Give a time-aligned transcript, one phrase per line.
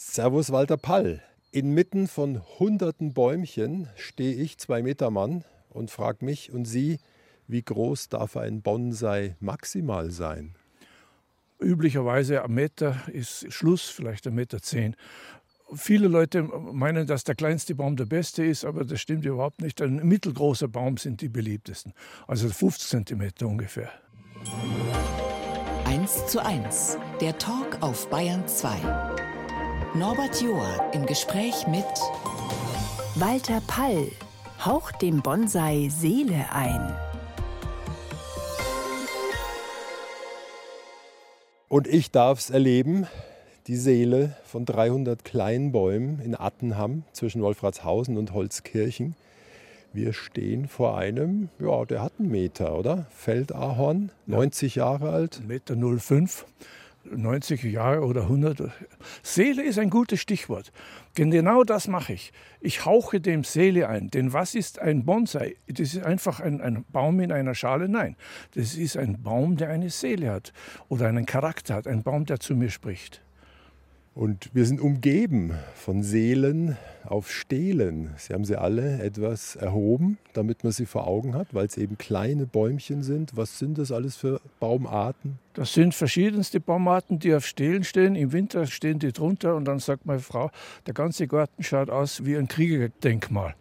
[0.00, 1.20] Servus Walter Pall.
[1.50, 7.00] Inmitten von hunderten Bäumchen stehe ich, zwei Meter Mann, und frage mich und Sie,
[7.48, 10.54] wie groß darf ein Bonsai maximal sein?
[11.58, 14.94] Üblicherweise ein Meter ist Schluss, vielleicht ein Meter zehn.
[15.74, 19.82] Viele Leute meinen, dass der kleinste Baum der beste ist, aber das stimmt überhaupt nicht.
[19.82, 21.92] Ein mittelgroßer Baum sind die beliebtesten,
[22.28, 23.90] also 50 Zentimeter ungefähr.
[25.86, 29.37] 1 zu 1, der Talk auf Bayern 2.
[29.94, 31.86] Norbert Joa im Gespräch mit
[33.14, 34.08] Walter Pall
[34.62, 36.94] haucht dem Bonsai Seele ein.
[41.68, 43.06] Und ich darf es erleben,
[43.66, 49.16] die Seele von 300 kleinen Bäumen in Attenham zwischen Wolfratshausen und Holzkirchen.
[49.94, 53.06] Wir stehen vor einem, ja, der hat einen Meter, oder?
[53.10, 55.42] Feldahorn, 90 Jahre alt.
[55.48, 56.44] Meter 05.
[57.04, 58.70] 90 Jahre oder 100.
[59.22, 60.72] Seele ist ein gutes Stichwort.
[61.14, 62.32] Genau das mache ich.
[62.60, 64.08] Ich hauche dem Seele ein.
[64.08, 65.56] Denn was ist ein Bonsai?
[65.66, 67.88] Das ist einfach ein, ein, Baum in einer Schale?
[67.88, 68.16] Nein.
[68.54, 70.52] Das ist ein Baum, der eine Seele hat
[70.88, 71.86] oder einen Charakter hat.
[71.86, 73.22] Ein Baum, der zu mir spricht.
[74.14, 78.10] Und wir sind umgeben von Seelen auf Stelen.
[78.16, 81.96] Sie haben sie alle etwas erhoben, damit man sie vor Augen hat, weil es eben
[81.98, 83.36] kleine Bäumchen sind.
[83.36, 85.38] Was sind das alles für Baumarten?
[85.58, 88.14] Das sind verschiedenste Baumarten, die auf Stelen stehen.
[88.14, 90.52] Im Winter stehen die drunter und dann sagt meine Frau,
[90.86, 93.56] der ganze Garten schaut aus wie ein Kriegerdenkmal.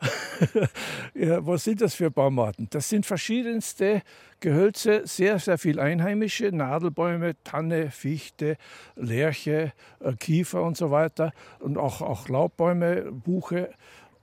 [1.14, 2.66] ja, was sind das für Baumarten?
[2.68, 4.02] Das sind verschiedenste
[4.40, 8.58] Gehölze, sehr, sehr viel einheimische, Nadelbäume, Tanne, Fichte,
[8.94, 13.70] Lärche, äh, Kiefer und so weiter und auch, auch Laubbäume, Buche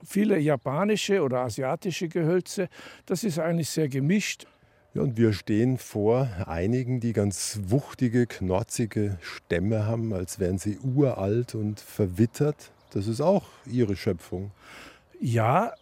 [0.06, 2.70] viele japanische oder asiatische Gehölze.
[3.08, 4.46] Das ist eigentlich sehr gemischt.
[4.98, 10.80] Ja, und wir stehen vor einigen, die ganz wuchtige, knorzige Stämme haben, als wären sie
[10.80, 12.72] uralt und verwittert.
[12.94, 14.50] Das ist auch Ihre Schöpfung.
[15.20, 15.74] Ja,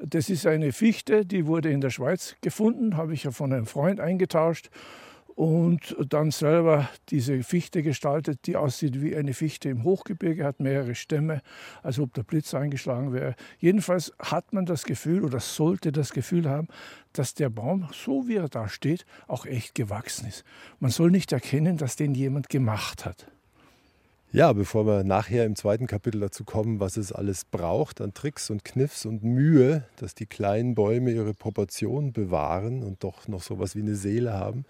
[0.00, 3.66] das ist eine Fichte, die wurde in der Schweiz gefunden, habe ich ja von einem
[3.66, 4.70] Freund eingetauscht
[5.34, 10.94] und dann selber diese Fichte gestaltet, die aussieht wie eine Fichte im Hochgebirge, hat mehrere
[10.94, 11.42] Stämme,
[11.82, 13.34] als ob der Blitz eingeschlagen wäre.
[13.58, 16.68] Jedenfalls hat man das Gefühl oder sollte das Gefühl haben,
[17.12, 20.44] dass der Baum, so wie er da steht, auch echt gewachsen ist.
[20.78, 23.26] Man soll nicht erkennen, dass den jemand gemacht hat.
[24.30, 28.50] Ja, bevor wir nachher im zweiten Kapitel dazu kommen, was es alles braucht an Tricks
[28.50, 33.60] und Kniffs und Mühe, dass die kleinen Bäume ihre Proportionen bewahren und doch noch so
[33.60, 34.64] was wie eine Seele haben,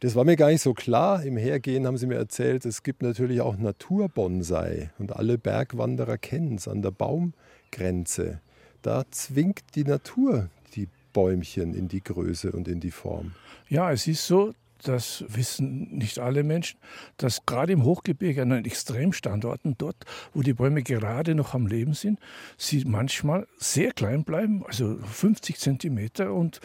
[0.00, 1.22] das war mir gar nicht so klar.
[1.24, 6.56] Im Hergehen haben sie mir erzählt, es gibt natürlich auch Naturbonsai und alle Bergwanderer kennen
[6.56, 8.40] es an der Baumgrenze.
[8.82, 13.32] Da zwingt die Natur die Bäumchen in die Größe und in die Form.
[13.68, 14.52] Ja, es ist so,
[14.82, 16.78] das wissen nicht alle Menschen,
[17.16, 19.96] dass gerade im Hochgebirge an den Extremstandorten, dort,
[20.34, 22.20] wo die Bäume gerade noch am Leben sind,
[22.58, 26.60] sie manchmal sehr klein bleiben, also 50 Zentimeter und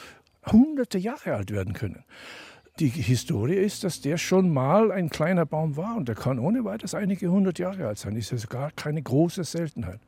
[0.45, 2.03] hunderte Jahre alt werden können.
[2.79, 6.63] Die Historie ist, dass der schon mal ein kleiner Baum war und der kann ohne
[6.63, 8.15] weiteres einige hundert Jahre alt sein.
[8.15, 9.99] Ist ja sogar keine große Seltenheit.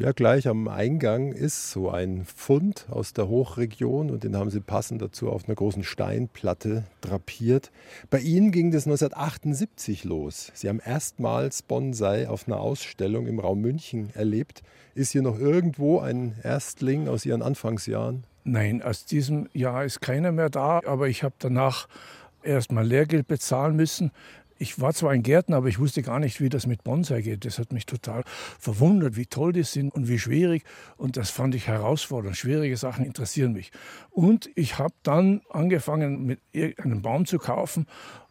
[0.00, 4.60] Ja, gleich am Eingang ist so ein Fund aus der Hochregion und den haben sie
[4.60, 7.72] passend dazu auf einer großen Steinplatte drapiert.
[8.08, 10.52] Bei ihnen ging das 1978 los.
[10.54, 14.62] Sie haben erstmals Bonsai auf einer Ausstellung im Raum München erlebt.
[14.94, 18.22] Ist hier noch irgendwo ein Erstling aus ihren Anfangsjahren?
[18.50, 21.86] Nein, aus diesem Jahr ist keiner mehr da, aber ich habe danach
[22.42, 24.10] erst mal Lehrgeld bezahlen müssen.
[24.58, 27.44] Ich war zwar ein Gärtner, aber ich wusste gar nicht, wie das mit Bonsai geht.
[27.44, 28.24] Das hat mich total
[28.58, 30.64] verwundert, wie toll die sind und wie schwierig.
[30.96, 32.38] Und das fand ich herausfordernd.
[32.38, 33.70] Schwierige Sachen interessieren mich.
[34.08, 37.86] Und ich habe dann angefangen, mit einem Baum zu kaufen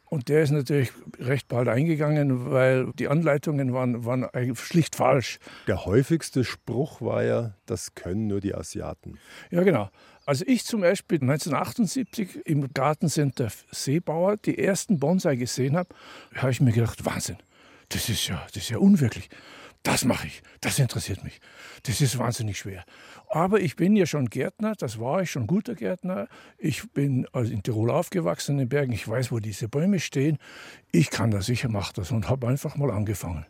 [0.09, 5.39] und der ist natürlich recht bald eingegangen, weil die Anleitungen waren, waren schlicht falsch.
[5.67, 9.17] Der häufigste Spruch war ja, das können nur die Asiaten.
[9.51, 9.89] Ja, genau.
[10.25, 15.89] Also ich zum Beispiel 1978 im Gartencenter Seebauer die ersten Bonsai gesehen habe,
[16.35, 17.37] habe ich mir gedacht, Wahnsinn,
[17.89, 19.29] das ist ja, das ist ja unwirklich.
[19.87, 21.39] Das mache ich, das interessiert mich.
[21.83, 22.83] Das ist wahnsinnig schwer.
[23.29, 26.27] Aber ich bin ja schon Gärtner, das war ich schon guter Gärtner.
[26.57, 30.39] Ich bin also in Tirol aufgewachsen in den Bergen, ich weiß, wo diese Bäume stehen.
[30.91, 33.45] Ich kann das, ich mache das und habe einfach mal angefangen.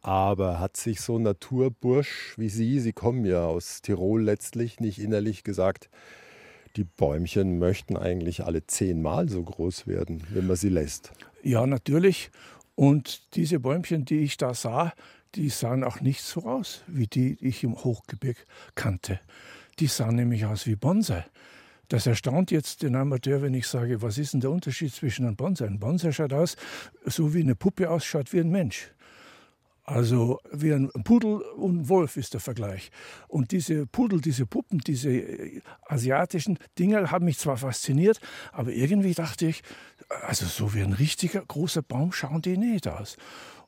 [0.00, 4.98] Aber hat sich so ein Naturbursch wie Sie, Sie kommen ja aus Tirol letztlich, nicht
[4.98, 5.90] innerlich gesagt,
[6.76, 11.12] die Bäumchen möchten eigentlich alle zehnmal so groß werden, wenn man sie lässt?
[11.42, 12.30] Ja, natürlich.
[12.74, 14.94] Und diese Bäumchen, die ich da sah,
[15.34, 19.20] die sahen auch nicht so aus, wie die, die ich im Hochgebirg kannte.
[19.78, 21.24] Die sahen nämlich aus wie Bonsai.
[21.88, 25.36] Das erstaunt jetzt den Amateur, wenn ich sage, was ist denn der Unterschied zwischen einem
[25.36, 25.66] Bonsai?
[25.66, 26.56] Ein Bonsai schaut aus,
[27.04, 28.92] so wie eine Puppe ausschaut, wie ein Mensch.
[29.84, 32.90] Also wie ein Pudel und ein Wolf ist der Vergleich.
[33.26, 38.20] Und diese Pudel, diese Puppen, diese äh, asiatischen Dinge haben mich zwar fasziniert,
[38.52, 39.62] aber irgendwie dachte ich,
[40.08, 43.16] also so wie ein richtiger großer Baum schauen die nicht aus.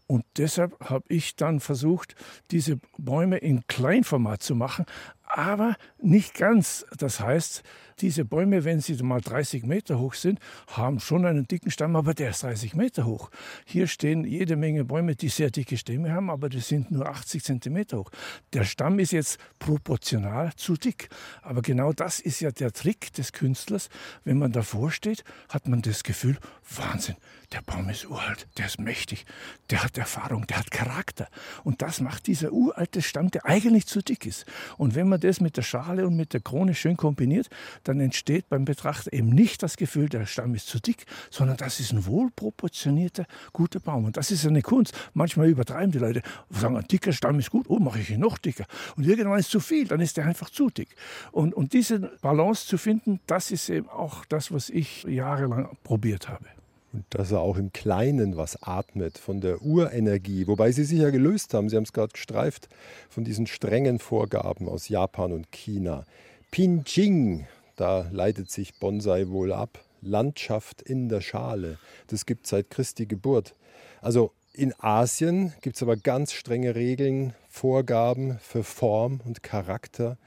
[0.06, 2.15] Und deshalb habe ich dann versucht,
[2.51, 4.85] diese Bäume in Kleinformat zu machen,
[5.23, 6.85] aber nicht ganz.
[6.99, 7.62] Das heißt,
[8.00, 10.38] diese Bäume, wenn sie mal 30 Meter hoch sind,
[10.69, 13.31] haben schon einen dicken Stamm, aber der ist 30 Meter hoch.
[13.64, 17.43] Hier stehen jede Menge Bäume, die sehr dicke Stämme haben, aber die sind nur 80
[17.43, 18.11] Zentimeter hoch.
[18.52, 21.08] Der Stamm ist jetzt proportional zu dick.
[21.43, 23.88] Aber genau das ist ja der Trick des Künstlers.
[24.25, 26.38] Wenn man davor steht, hat man das Gefühl,
[26.76, 27.17] Wahnsinn,
[27.52, 29.26] der Baum ist uralt, der ist mächtig,
[29.70, 31.29] der hat Erfahrung, der hat Charakter.
[31.62, 34.44] Und das macht dieser uralte Stamm, der eigentlich zu dick ist.
[34.76, 37.49] Und wenn man das mit der Schale und mit der Krone schön kombiniert,
[37.85, 41.81] dann entsteht beim Betrachter eben nicht das Gefühl, der Stamm ist zu dick, sondern das
[41.81, 44.05] ist ein wohlproportionierter, guter Baum.
[44.05, 44.95] Und das ist eine Kunst.
[45.15, 48.39] Manchmal übertreiben die Leute, sagen, ein dicker Stamm ist gut, oh, mache ich ihn noch
[48.39, 48.65] dicker.
[48.97, 50.97] Und irgendwann ist zu viel, dann ist der einfach zu dick.
[51.33, 56.29] Und, und diese Balance zu finden, das ist eben auch das, was ich jahrelang probiert
[56.29, 56.47] habe.
[56.95, 61.11] Und dass er auch im Kleinen was atmet von der Urenergie, wobei Sie sich ja
[61.11, 62.69] gelöst haben, Sie haben es gerade gestreift,
[63.09, 66.05] von diesen strengen Vorgaben aus Japan und China.
[66.53, 69.85] Pinjing, da leitet sich Bonsai wohl ab.
[70.00, 71.79] Landschaft in der Schale,
[72.09, 73.55] das gibt es seit Christi Geburt.
[74.03, 80.19] Also in Asien gibt es aber ganz strenge Regeln, Vorgaben für Form und Charakter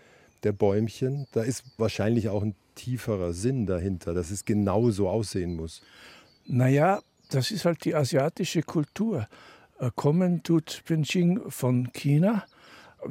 [0.43, 1.27] der Bäumchen.
[1.31, 5.81] Da ist wahrscheinlich auch ein tieferer Sinn dahinter, dass es genau so aussehen muss.
[6.45, 9.27] Naja, das ist halt die asiatische Kultur.
[9.79, 12.45] Äh, kommen tut Beijing von China,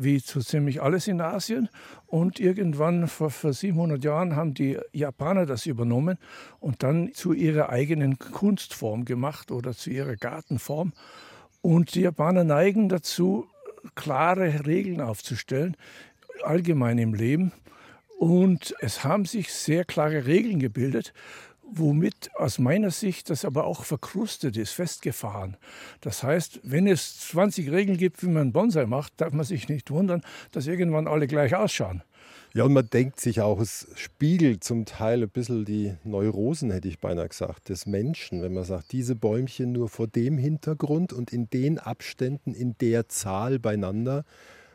[0.02, 1.68] wie so ziemlich alles in Asien.
[2.06, 6.18] Und irgendwann vor, vor 700 Jahren haben die Japaner das übernommen
[6.60, 10.92] und dann zu ihrer eigenen Kunstform gemacht oder zu ihrer Gartenform.
[11.62, 13.46] Und die Japaner neigen dazu,
[13.94, 15.76] klare Regeln aufzustellen,
[16.42, 17.52] allgemein im Leben.
[18.18, 21.12] Und es haben sich sehr klare Regeln gebildet
[21.70, 25.56] womit aus meiner Sicht das aber auch verkrustet ist, festgefahren.
[26.00, 29.90] Das heißt, wenn es 20 Regeln gibt, wie man Bonsai macht, darf man sich nicht
[29.90, 30.22] wundern,
[30.52, 32.02] dass irgendwann alle gleich ausschauen.
[32.54, 36.88] Ja, und man denkt sich auch, es spiegelt zum Teil ein bisschen die Neurosen, hätte
[36.88, 41.32] ich beinahe gesagt, des Menschen, wenn man sagt, diese Bäumchen nur vor dem Hintergrund und
[41.34, 44.24] in den Abständen, in der Zahl beieinander,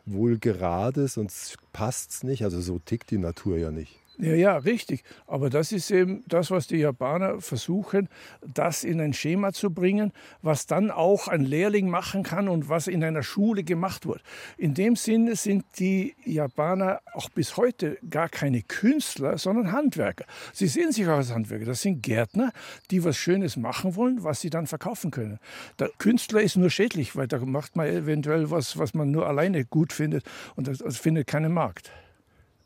[0.06, 2.44] wohl gerade, sonst passt es nicht.
[2.44, 4.01] Also so tickt die Natur ja nicht.
[4.18, 5.04] Ja, ja, richtig.
[5.26, 8.10] Aber das ist eben das, was die Japaner versuchen,
[8.54, 10.12] das in ein Schema zu bringen,
[10.42, 14.22] was dann auch ein Lehrling machen kann und was in einer Schule gemacht wird.
[14.58, 20.26] In dem Sinne sind die Japaner auch bis heute gar keine Künstler, sondern Handwerker.
[20.54, 21.66] Sie sehen sich auch als Handwerker.
[21.66, 22.52] Das sind Gärtner,
[22.92, 25.40] die was Schönes machen wollen, was sie dann verkaufen können.
[25.80, 29.66] Der Künstler ist nur schädlich, weil da macht man eventuell was, was man nur alleine
[29.66, 30.26] gut findet
[30.56, 31.92] und das, das findet keinen Markt.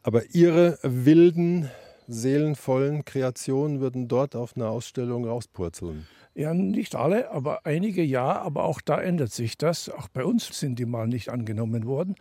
[0.06, 1.68] Aber Ihre wilden,
[2.08, 6.06] seelenvollen Kreationen würden dort auf einer Ausstellung rauspurzeln.
[6.36, 9.90] Ja, nicht alle, aber einige ja, aber auch da ändert sich das.
[9.90, 12.18] Auch bei uns sind die mal nicht angenommen worden.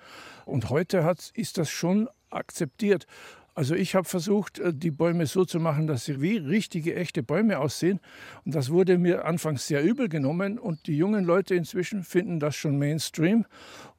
[0.47, 3.07] Und heute hat, ist das schon akzeptiert.
[3.57, 7.23] Also ich habe versucht, äh, die Bäume so zu machen, dass sie wie richtige, echte
[7.23, 8.01] Bäume aussehen.
[8.47, 10.59] Und das wurde mir anfangs sehr übel genommen.
[10.59, 13.45] Und die jungen Leute inzwischen finden das schon Mainstream.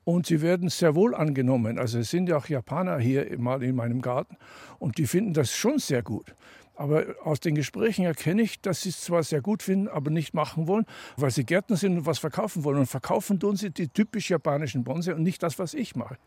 [0.06, 1.80] Und sie werden sehr wohl angenommen.
[1.80, 4.38] Also es sind ja auch Japaner hier mal in meinem Garten.
[4.80, 6.34] Und die finden das schon sehr gut.
[6.76, 10.34] Aber aus den Gesprächen erkenne ich, dass sie es zwar sehr gut finden, aber nicht
[10.34, 10.86] machen wollen,
[11.18, 12.80] weil sie Gärtner sind und was verkaufen wollen.
[12.80, 16.18] Und verkaufen tun sie die typisch japanischen Bonsai und nicht das, was ich mache.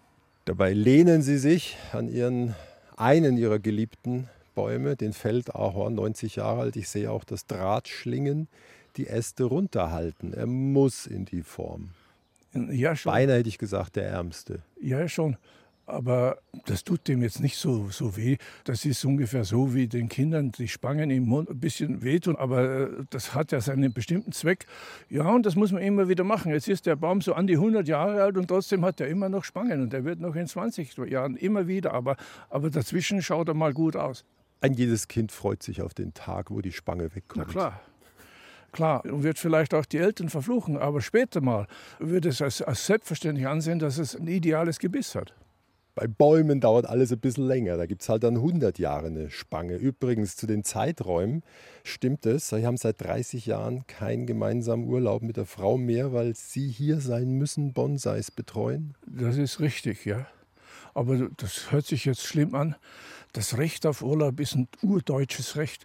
[0.46, 2.54] Dabei lehnen sie sich an ihren
[2.96, 6.76] einen ihrer geliebten Bäume, den Feldahorn, 90 Jahre alt.
[6.76, 8.48] Ich sehe auch das Drahtschlingen,
[8.96, 10.32] die Äste runterhalten.
[10.34, 11.90] Er muss in die Form.
[12.52, 13.12] Ja, schon.
[13.12, 14.62] Beinahe hätte ich gesagt, der Ärmste.
[14.80, 15.36] Ja, schon.
[15.88, 18.36] Aber das tut dem jetzt nicht so, so weh.
[18.64, 22.36] Das ist ungefähr so wie den Kindern die Spangen im Mund ein bisschen wehtun.
[22.36, 24.66] Aber äh, das hat ja seinen bestimmten Zweck.
[25.08, 26.52] Ja, und das muss man immer wieder machen.
[26.52, 29.30] Jetzt ist der Baum so an die 100 Jahre alt und trotzdem hat er immer
[29.30, 29.80] noch Spangen.
[29.80, 31.94] Und er wird noch in 20 Jahren immer wieder.
[31.94, 32.16] Aber,
[32.50, 34.26] aber dazwischen schaut er mal gut aus.
[34.60, 37.46] Ein jedes Kind freut sich auf den Tag, wo die Spange wegkommt.
[37.46, 37.80] Na klar.
[38.72, 41.66] Klar, und wird vielleicht auch die Eltern verfluchen, aber später mal
[41.98, 45.34] wird es als, als selbstverständlich ansehen, dass es ein ideales Gebiss hat.
[45.98, 47.76] Bei Bäumen dauert alles ein bisschen länger.
[47.76, 49.74] Da gibt es halt dann 100 Jahre eine Spange.
[49.74, 51.42] Übrigens zu den Zeiträumen
[51.82, 52.50] stimmt es.
[52.50, 57.00] Sie haben seit 30 Jahren keinen gemeinsamen Urlaub mit der Frau mehr, weil Sie hier
[57.00, 58.94] sein müssen, Bonsais betreuen.
[59.08, 60.28] Das ist richtig, ja.
[60.94, 62.76] Aber das hört sich jetzt schlimm an.
[63.32, 65.84] Das Recht auf Urlaub ist ein urdeutsches Recht.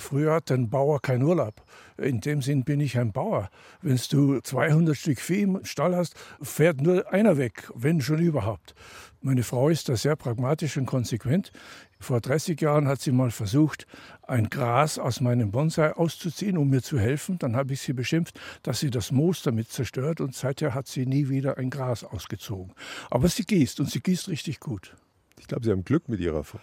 [0.00, 1.62] Früher hat ein Bauer keinen Urlaub.
[1.96, 3.50] In dem Sinn bin ich ein Bauer.
[3.82, 8.74] Wenn du 200 Stück Vieh im Stall hast, fährt nur einer weg, wenn schon überhaupt.
[9.20, 11.52] Meine Frau ist da sehr pragmatisch und konsequent.
[11.98, 13.86] Vor 30 Jahren hat sie mal versucht,
[14.22, 17.38] ein Gras aus meinem Bonsai auszuziehen, um mir zu helfen.
[17.38, 21.04] Dann habe ich sie beschimpft, dass sie das Moos damit zerstört und seither hat sie
[21.04, 22.72] nie wieder ein Gras ausgezogen.
[23.10, 24.96] Aber sie gießt und sie gießt richtig gut.
[25.38, 26.60] Ich glaube, Sie haben Glück mit Ihrer Frau.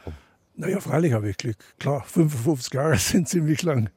[0.59, 1.57] Naja, freilich habe ich Glück.
[1.77, 3.91] Klar, 55 Jahre sind ziemlich lang.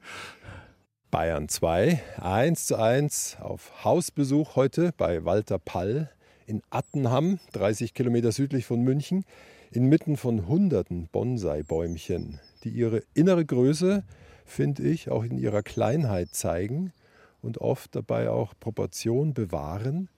[1.09, 6.11] Bayern 2, 1 zu 1 auf Hausbesuch heute bei Walter Pall
[6.45, 9.25] in Attenham, 30 Kilometer südlich von München,
[9.71, 14.03] inmitten von hunderten Bonsai-Bäumchen, die ihre innere Größe,
[14.45, 16.93] finde ich, auch in ihrer Kleinheit zeigen
[17.41, 20.09] und oft dabei auch Proportion bewahren.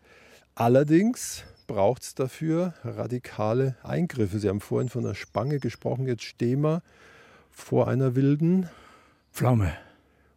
[0.56, 4.40] Allerdings braucht es dafür radikale Eingriffe.
[4.40, 6.82] Sie haben vorhin von einer Spange gesprochen, jetzt stehen wir
[7.52, 8.70] vor einer wilden
[9.32, 9.74] Pflaume.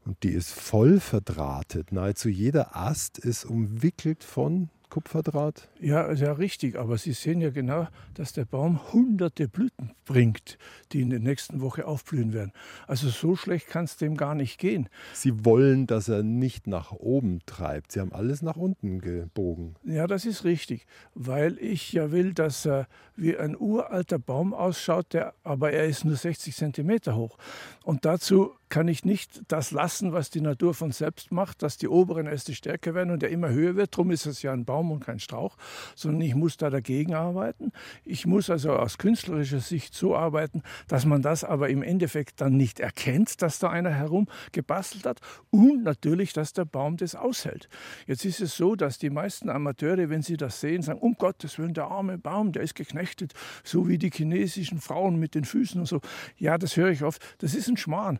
[0.04, 1.90] Und die ist voll verdrahtet.
[1.90, 5.68] Nahezu jeder Ast ist umwickelt von Kupferdraht?
[5.80, 6.78] Ja, ja, richtig.
[6.78, 10.58] Aber Sie sehen ja genau, dass der Baum hunderte Blüten bringt,
[10.92, 12.52] die in der nächsten Woche aufblühen werden.
[12.86, 14.88] Also so schlecht kann es dem gar nicht gehen.
[15.12, 17.92] Sie wollen, dass er nicht nach oben treibt.
[17.92, 19.74] Sie haben alles nach unten gebogen.
[19.84, 25.12] Ja, das ist richtig, weil ich ja will, dass er wie ein uralter Baum ausschaut,
[25.12, 27.38] der, aber er ist nur 60 Zentimeter hoch.
[27.84, 31.88] Und dazu kann ich nicht das lassen, was die Natur von selbst macht, dass die
[31.88, 33.92] oberen Äste stärker werden und der immer höher wird.
[33.94, 35.56] Darum ist es ja ein Baum und kein Strauch,
[35.94, 37.72] sondern ich muss da dagegen arbeiten.
[38.04, 42.56] Ich muss also aus künstlerischer Sicht so arbeiten, dass man das aber im Endeffekt dann
[42.56, 45.20] nicht erkennt, dass da einer herum gebastelt hat
[45.50, 47.68] und natürlich, dass der Baum das aushält.
[48.06, 51.58] Jetzt ist es so, dass die meisten Amateure, wenn sie das sehen, sagen, um Gottes
[51.58, 53.32] Willen, der arme Baum, der ist geknechtet,
[53.62, 56.00] so wie die chinesischen Frauen mit den Füßen und so.
[56.36, 57.22] Ja, das höre ich oft.
[57.38, 58.18] Das ist ein Schmarrn.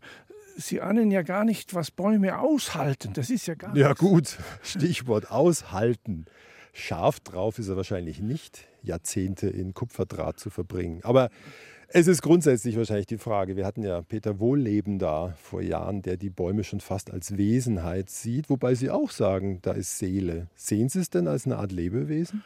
[0.56, 3.12] Sie ahnen ja gar nicht, was Bäume aushalten.
[3.12, 4.38] Das ist ja gar Ja, gut.
[4.62, 6.24] Stichwort aushalten.
[6.72, 11.00] Scharf drauf ist er wahrscheinlich nicht, Jahrzehnte in Kupferdraht zu verbringen.
[11.04, 11.30] Aber
[11.88, 13.56] es ist grundsätzlich wahrscheinlich die Frage.
[13.56, 18.10] Wir hatten ja Peter Wohlleben da vor Jahren, der die Bäume schon fast als Wesenheit
[18.10, 20.48] sieht, wobei Sie auch sagen, da ist Seele.
[20.56, 22.42] Sehen Sie es denn als eine Art Lebewesen?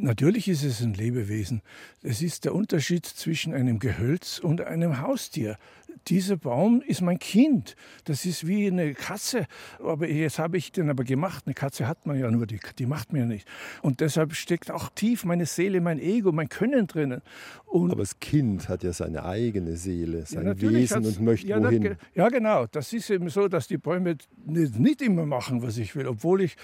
[0.00, 1.60] Natürlich ist es ein Lebewesen.
[2.02, 5.58] Es ist der Unterschied zwischen einem Gehölz und einem Haustier
[6.06, 7.76] dieser Baum ist mein Kind.
[8.04, 9.46] Das ist wie eine Katze.
[9.82, 11.44] Aber jetzt habe ich den aber gemacht.
[11.46, 13.46] Eine Katze hat man ja nur, die, die macht mir nicht.
[13.82, 17.22] Und deshalb steckt auch tief meine Seele, mein Ego, mein Können drinnen.
[17.66, 21.62] Und aber das Kind hat ja seine eigene Seele, sein ja, Wesen und möchte ja,
[21.62, 21.96] wohin.
[22.14, 22.66] Ja, genau.
[22.66, 24.16] Das ist eben so, dass die Bäume
[24.46, 26.06] nicht, nicht immer machen, was ich will.
[26.06, 26.56] Obwohl ich,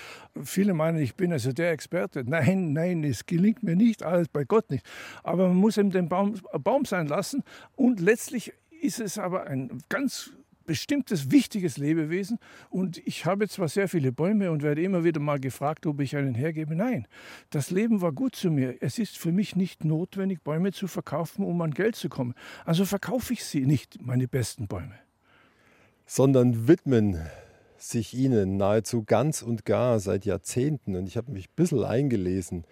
[0.43, 2.25] viele meinen, ich bin also der Experte.
[2.27, 4.87] Nein, nein, es gelingt mir nicht, alles bei Gott nicht.
[5.23, 7.43] Aber man muss eben den Baum Baum sein lassen
[7.77, 8.53] und letztlich
[8.85, 10.33] ist es aber ein ganz
[10.67, 12.39] bestimmtes, wichtiges Lebewesen.
[12.71, 16.17] Und ich habe zwar sehr viele Bäume und werde immer wieder mal gefragt, ob ich
[16.17, 16.75] einen hergebe.
[16.75, 17.07] Nein,
[17.51, 18.77] das Leben war gut zu mir.
[18.81, 22.35] Es ist für mich nicht notwendig, Bäume zu verkaufen, um an Geld zu kommen.
[22.65, 24.95] Also verkaufe ich sie nicht, meine besten Bäume.
[26.07, 27.19] Sondern widmen
[27.77, 30.97] sich ihnen nahezu ganz und gar seit Jahrzehnten.
[30.97, 32.65] Und ich habe mich ein bisschen eingelesen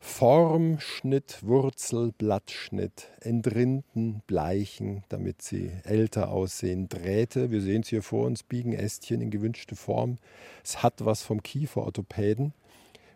[0.00, 6.88] Form, Schnitt, Wurzel, Blattschnitt, entrinden, bleichen, damit sie älter aussehen.
[6.88, 10.18] Drähte, wir sehen es hier vor uns, biegen Ästchen in gewünschte Form.
[10.62, 12.52] Es hat was vom Kieferorthopäden.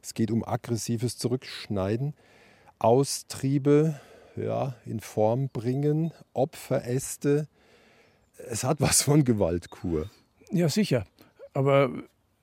[0.03, 2.15] Es geht um aggressives Zurückschneiden.
[2.79, 4.01] Austriebe
[4.37, 7.47] ja, in Form bringen, Opferäste.
[8.49, 10.11] Es hat was von Gewaltkur.
[10.51, 11.05] Ja, sicher.
[11.55, 11.91] Aber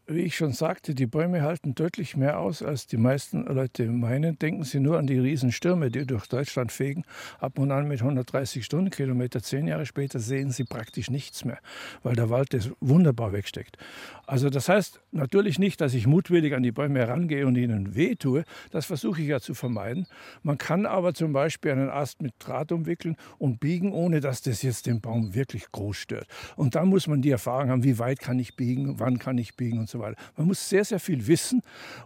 [0.09, 4.39] wie ich schon sagte, die Bäume halten deutlich mehr aus, als die meisten Leute meinen.
[4.39, 7.03] Denken Sie nur an die Riesenstürme, die durch Deutschland fegen,
[7.39, 9.41] ab und an mit 130 Stundenkilometer.
[9.43, 11.59] Zehn Jahre später sehen Sie praktisch nichts mehr,
[12.01, 13.77] weil der Wald das wunderbar wegsteckt.
[14.25, 18.45] Also das heißt natürlich nicht, dass ich mutwillig an die Bäume herangehe und ihnen wehtue.
[18.71, 20.07] Das versuche ich ja zu vermeiden.
[20.41, 24.63] Man kann aber zum Beispiel einen Ast mit Draht umwickeln und biegen, ohne dass das
[24.63, 26.27] jetzt den Baum wirklich groß stört.
[26.55, 29.55] Und dann muss man die Erfahrung haben, wie weit kann ich biegen, wann kann ich
[29.55, 30.19] biegen und so weiter.
[30.37, 31.61] Man muss sehr, sehr viel wissen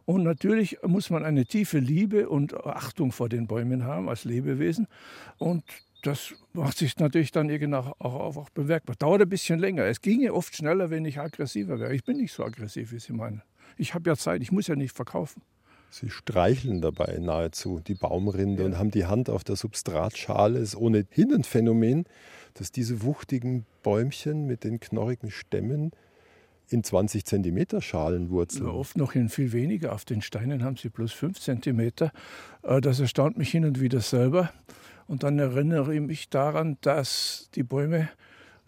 [0.06, 4.88] und natürlich muss man eine tiefe Liebe und Achtung vor den Bäumen haben als Lebewesen
[5.38, 5.64] und
[6.04, 8.96] das macht sich natürlich dann irgendwie auch, auch, auch bemerkbar.
[8.98, 9.86] Dauert ein bisschen länger.
[9.86, 11.96] Es ginge oft schneller, wenn ich aggressiver wäre.
[11.96, 13.42] Ich bin nicht so aggressiv, wie Sie meinen.
[13.78, 15.42] Ich habe ja Zeit, ich muss ja nicht verkaufen.
[15.90, 18.66] Sie streicheln dabei nahezu die Baumrinde ja.
[18.66, 20.60] und haben die Hand auf der Substratschale.
[20.60, 22.06] Es ist ohnehin ein Phänomen,
[22.56, 25.92] dass diese wuchtigen Bäumchen mit den knorrigen Stämmen
[26.70, 28.66] in 20 cm Schalenwurzeln.
[28.66, 29.94] Ja, oft noch in viel weniger.
[29.94, 31.92] Auf den Steinen haben sie plus 5 cm.
[32.62, 34.52] Das erstaunt mich hin und wieder selber.
[35.08, 38.10] Und dann erinnere ich mich daran, dass die Bäume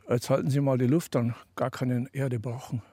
[0.08, 2.84] Jetzt halten Sie mal die Luft an, gar keine Erde brauchen.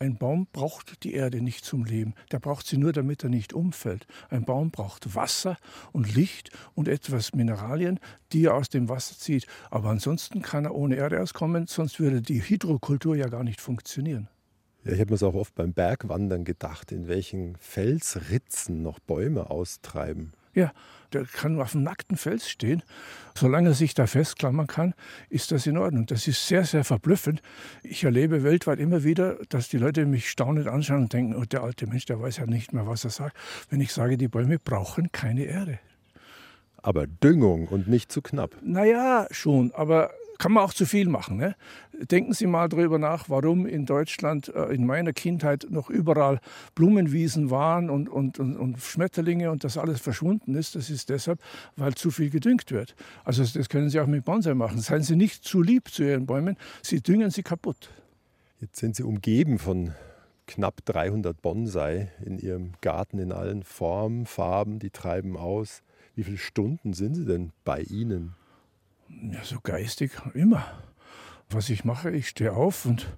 [0.00, 2.14] Ein Baum braucht die Erde nicht zum Leben.
[2.30, 4.06] Der braucht sie nur, damit er nicht umfällt.
[4.30, 5.58] Ein Baum braucht Wasser
[5.90, 7.98] und Licht und etwas Mineralien,
[8.32, 9.48] die er aus dem Wasser zieht.
[9.70, 14.28] Aber ansonsten kann er ohne Erde auskommen, sonst würde die Hydrokultur ja gar nicht funktionieren.
[14.84, 19.50] Ja, ich habe mir es auch oft beim Bergwandern gedacht, in welchen Felsritzen noch Bäume
[19.50, 20.32] austreiben.
[20.54, 20.72] Ja,
[21.12, 22.82] der kann auf dem nackten Fels stehen.
[23.34, 24.94] Solange er sich da festklammern kann,
[25.30, 26.06] ist das in Ordnung.
[26.06, 27.40] Das ist sehr, sehr verblüffend.
[27.82, 31.62] Ich erlebe weltweit immer wieder, dass die Leute mich staunend anschauen und denken, oh, der
[31.62, 33.36] alte Mensch, der weiß ja nicht mehr, was er sagt.
[33.70, 35.78] Wenn ich sage, die Bäume brauchen keine Erde.
[36.82, 38.56] Aber Düngung und nicht zu knapp.
[38.62, 39.72] Naja, schon.
[39.74, 41.36] Aber kann man auch zu viel machen.
[41.36, 41.56] Ne?
[42.10, 46.40] Denken Sie mal darüber nach, warum in Deutschland äh, in meiner Kindheit noch überall
[46.74, 50.76] Blumenwiesen waren und, und, und, und, Schmetterlinge und das alles verschwunden ist.
[50.76, 51.40] Das ist deshalb,
[51.76, 52.94] weil zu viel gedüngt wird.
[53.24, 54.78] Also das können Sie auch mit Bonsai machen.
[54.78, 57.90] Seien Sie nicht zu lieb zu Ihren Bäumen, Sie düngen sie kaputt.
[58.60, 59.92] Jetzt sind Sie umgeben von
[60.46, 65.82] knapp 300 Bonsai in Ihrem Garten in allen Formen, Farben, die treiben aus.
[66.14, 68.37] Wie viele Stunden sind Sie denn bei Ihnen?
[69.08, 70.64] Ja, so geistig immer.
[71.50, 73.16] Was ich mache, ich stehe auf und,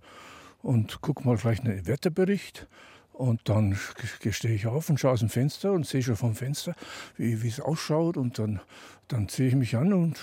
[0.63, 2.69] und gucke mal gleich einen Wetterbericht.
[3.13, 3.77] Und dann
[4.31, 6.75] stehe ich auf und schaue aus dem Fenster und sehe schon vom Fenster,
[7.17, 8.17] wie, es ausschaut.
[8.17, 8.61] Und dann,
[9.09, 10.19] dann ziehe ich mich an und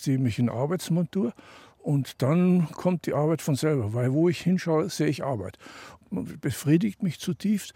[0.00, 1.32] ziehe mich in Arbeitsmontur.
[1.78, 5.58] Und dann kommt die Arbeit von selber, weil wo ich hinschaue, sehe ich Arbeit.
[6.10, 7.74] Befriedigt mich zutiefst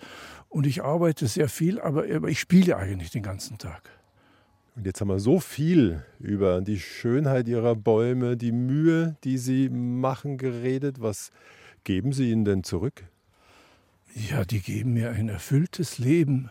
[0.49, 3.98] und ich arbeite sehr viel, aber ich spiele eigentlich den ganzen Tag.
[4.79, 9.69] Und jetzt haben wir so viel über die Schönheit ihrer Bäume, die Mühe, die sie
[9.71, 11.01] machen, geredet.
[11.01, 11.33] Was
[11.83, 13.03] geben Sie ihnen denn zurück?
[14.15, 16.49] Ja, die geben mir ein erfülltes Leben.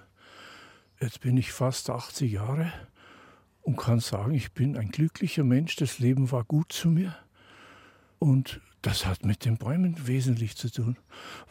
[1.00, 2.74] Jetzt bin ich fast 80 Jahre
[3.62, 5.78] und kann sagen, ich bin ein glücklicher Mensch.
[5.78, 7.16] Das Leben war gut zu mir.
[8.20, 10.96] Und das hat mit den Bäumen wesentlich zu tun,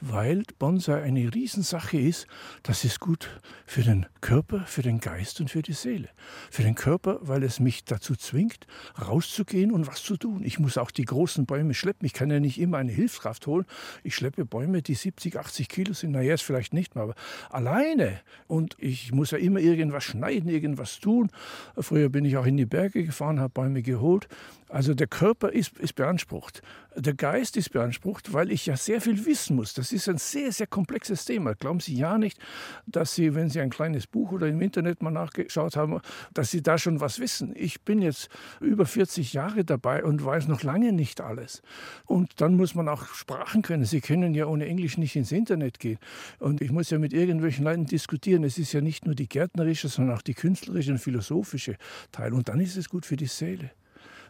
[0.01, 2.27] weil Bonsai eine Riesensache ist.
[2.63, 3.29] Das ist gut
[3.67, 6.09] für den Körper, für den Geist und für die Seele.
[6.51, 8.67] Für den Körper, weil es mich dazu zwingt,
[8.99, 10.43] rauszugehen und was zu tun.
[10.45, 12.07] Ich muss auch die großen Bäume schleppen.
[12.07, 13.67] Ich kann ja nicht immer eine Hilfskraft holen.
[14.03, 16.13] Ich schleppe Bäume, die 70, 80 Kilo sind.
[16.13, 17.15] Na, jetzt vielleicht nicht mehr, aber
[17.51, 18.19] alleine.
[18.47, 21.31] Und ich muss ja immer irgendwas schneiden, irgendwas tun.
[21.79, 24.27] Früher bin ich auch in die Berge gefahren, habe Bäume geholt.
[24.69, 26.61] Also der Körper ist, ist beansprucht.
[26.97, 29.75] Der Geist ist beansprucht, weil ich ja sehr viel wissen muss.
[29.75, 31.55] Das ist ein sehr, sehr komplexes Thema.
[31.55, 32.39] Glauben Sie ja nicht,
[32.87, 36.01] dass Sie, wenn Sie ein kleines Buch oder im Internet mal nachgeschaut haben,
[36.35, 37.53] dass Sie da schon was wissen.
[37.55, 38.29] Ich bin jetzt
[38.61, 41.63] über 40 Jahre dabei und weiß noch lange nicht alles.
[42.05, 43.85] Und dann muss man auch Sprachen können.
[43.85, 45.99] Sie können ja ohne Englisch nicht ins Internet gehen.
[46.41, 48.43] Und ich muss ja mit irgendwelchen Leuten diskutieren.
[48.43, 51.77] Es ist ja nicht nur die gärtnerische, sondern auch die künstlerische und philosophische
[52.11, 52.33] Teil.
[52.33, 53.71] Und dann ist es gut für die Seele.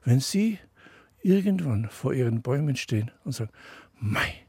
[0.06, 0.60] Wenn Sie
[1.20, 3.50] irgendwann vor Ihren Bäumen stehen und sagen,
[3.98, 4.46] mei,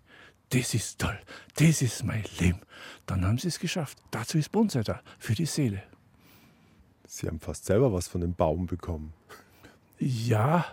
[0.52, 1.20] das ist toll,
[1.56, 2.62] das ist mein Leben,
[3.08, 3.98] dann haben Sie es geschafft.
[4.12, 5.82] Dazu ist Bonsai da, für die Seele.
[7.08, 9.14] Sie haben fast selber was von dem Baum bekommen.
[9.98, 10.64] Ja,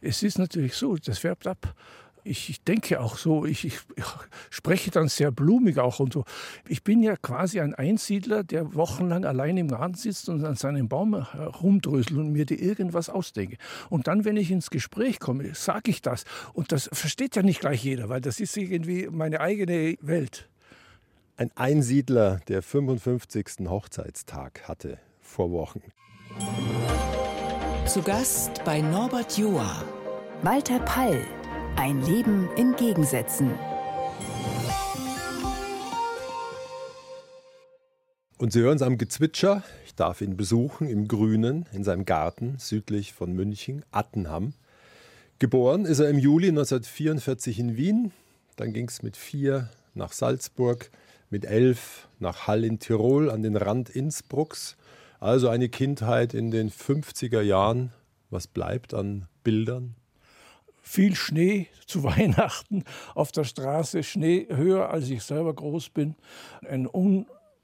[0.00, 1.74] es ist natürlich so, das färbt ab
[2.24, 4.04] ich, ich denke auch so, ich, ich, ich,
[4.50, 6.24] spreche dann sehr blumig auch und so.
[6.66, 10.88] Ich bin ja quasi ein Einsiedler, der wochenlang allein im Garten sitzt und an seinem
[10.88, 13.58] Baum herumdröselt und mir die irgendwas ausdenke.
[13.90, 16.24] Und dann, wenn ich ins Gespräch komme, sage ich das.
[16.54, 20.48] Und das versteht ja nicht gleich jeder, weil das ist irgendwie meine eigene Welt.
[21.36, 23.68] Ein Einsiedler, der 55.
[23.68, 25.82] Hochzeitstag hatte vor Wochen.
[27.86, 29.84] Zu Gast bei Norbert Joa.
[30.42, 31.22] Walter Pall
[31.76, 33.50] ein Leben in Gegensätzen.
[38.38, 39.62] Und Sie hören es am Gezwitscher.
[39.84, 44.54] Ich darf ihn besuchen im Grünen, in seinem Garten südlich von München, Attenham.
[45.38, 48.12] Geboren ist er im Juli 1944 in Wien.
[48.56, 50.90] Dann ging es mit vier nach Salzburg,
[51.30, 54.76] mit elf nach Hall in Tirol an den Rand Innsbrucks.
[55.18, 57.92] Also eine Kindheit in den 50er Jahren.
[58.30, 59.96] Was bleibt an Bildern?
[60.84, 66.14] Viel Schnee zu Weihnachten auf der Straße, Schnee höher als ich selber groß bin,
[66.68, 66.86] ein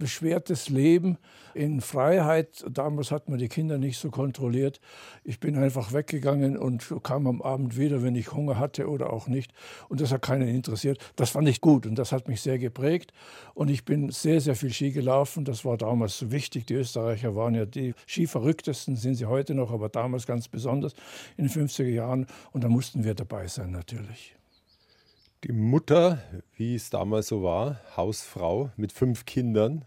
[0.01, 1.19] unbeschwertes Leben
[1.53, 2.65] in Freiheit.
[2.71, 4.81] Damals hat man die Kinder nicht so kontrolliert.
[5.25, 9.29] Ich bin einfach weggegangen und kam am Abend wieder, wenn ich Hunger hatte oder auch
[9.29, 9.53] nicht.
[9.91, 10.99] Und das hat keinen interessiert.
[11.17, 13.13] Das fand ich gut und das hat mich sehr geprägt.
[13.53, 15.45] Und ich bin sehr, sehr viel Ski gelaufen.
[15.45, 16.67] Das war damals so wichtig.
[16.67, 20.95] Die Österreicher waren ja die Skiverrücktesten, sind sie heute noch, aber damals ganz besonders
[21.37, 22.27] in den 50er Jahren.
[22.53, 24.35] Und da mussten wir dabei sein natürlich.
[25.45, 26.19] Die Mutter,
[26.57, 29.87] wie es damals so war, Hausfrau mit fünf Kindern,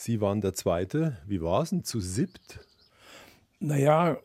[0.00, 1.16] Sie waren der Zweite.
[1.26, 2.60] Wie war es denn zu siebt?
[3.58, 4.16] Naja,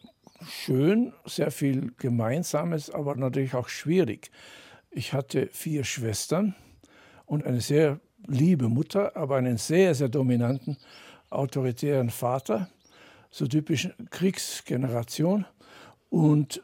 [0.47, 4.29] schön, sehr viel Gemeinsames, aber natürlich auch schwierig.
[4.91, 6.53] Ich hatte vier Schwestern
[7.25, 10.77] und eine sehr liebe Mutter, aber einen sehr, sehr dominanten,
[11.31, 12.69] autoritären Vater,
[13.31, 15.47] so typisch Kriegsgeneration.
[16.11, 16.61] Und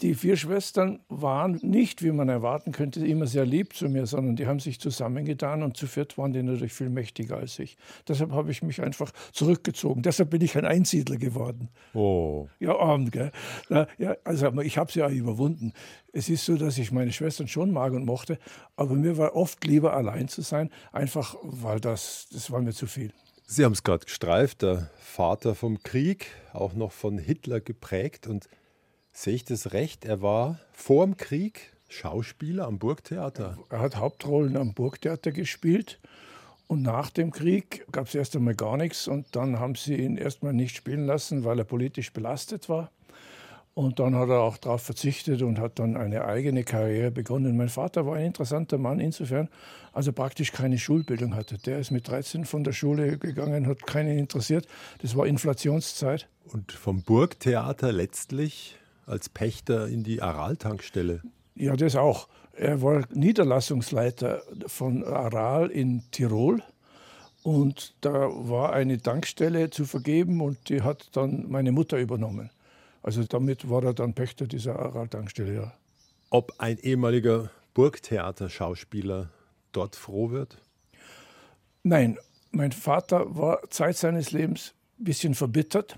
[0.00, 4.36] die vier Schwestern waren nicht, wie man erwarten könnte, immer sehr lieb zu mir, sondern
[4.36, 7.76] die haben sich zusammengetan und zu viert waren die natürlich viel mächtiger als ich.
[8.08, 10.02] Deshalb habe ich mich einfach zurückgezogen.
[10.02, 11.68] Deshalb bin ich ein Einsiedler geworden.
[11.94, 12.48] Oh.
[12.58, 13.32] Ja, arm, gell?
[13.98, 15.72] ja, also ich habe es ja überwunden.
[16.12, 18.38] Es ist so, dass ich meine Schwestern schon mag und mochte,
[18.76, 22.86] aber mir war oft lieber allein zu sein, einfach weil das, das war mir zu
[22.86, 23.12] viel.
[23.46, 28.48] Sie haben es gerade gestreift, der Vater vom Krieg, auch noch von Hitler geprägt und
[29.12, 30.04] Sehe ich das recht?
[30.04, 33.58] Er war vor dem Krieg Schauspieler am Burgtheater.
[33.68, 36.00] Er hat Hauptrollen am Burgtheater gespielt.
[36.66, 39.06] Und nach dem Krieg gab es erst einmal gar nichts.
[39.06, 42.90] Und dann haben sie ihn erstmal nicht spielen lassen, weil er politisch belastet war.
[43.74, 47.56] Und dann hat er auch darauf verzichtet und hat dann eine eigene Karriere begonnen.
[47.56, 49.48] Mein Vater war ein interessanter Mann insofern,
[49.92, 51.58] als er praktisch keine Schulbildung hatte.
[51.58, 54.66] Der ist mit 13 von der Schule gegangen, hat keinen interessiert.
[55.00, 56.28] Das war Inflationszeit.
[56.44, 61.22] Und vom Burgtheater letztlich als Pächter in die Aral-Tankstelle.
[61.54, 62.28] Ja, das auch.
[62.52, 66.62] Er war Niederlassungsleiter von Aral in Tirol.
[67.42, 72.50] Und da war eine Tankstelle zu vergeben und die hat dann meine Mutter übernommen.
[73.02, 75.72] Also damit war er dann Pächter dieser Aral-Tankstelle, ja.
[76.30, 79.28] Ob ein ehemaliger Burgtheaterschauspieler
[79.72, 80.58] dort froh wird?
[81.82, 82.16] Nein,
[82.52, 85.96] mein Vater war Zeit seines Lebens ein bisschen verbittert,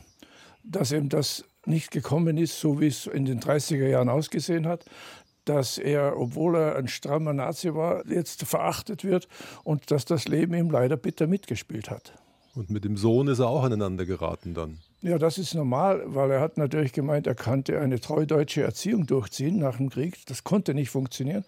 [0.62, 4.84] dass ihm das nicht gekommen ist, so wie es in den 30er Jahren ausgesehen hat,
[5.44, 9.28] dass er, obwohl er ein strammer Nazi war, jetzt verachtet wird
[9.62, 12.14] und dass das Leben ihm leider bitter mitgespielt hat.
[12.54, 14.78] Und mit dem Sohn ist er auch aneinander geraten dann.
[15.02, 19.06] Ja, das ist normal, weil er hat natürlich gemeint, er kannte eine treu deutsche Erziehung
[19.06, 20.24] durchziehen nach dem Krieg.
[20.26, 21.44] Das konnte nicht funktionieren.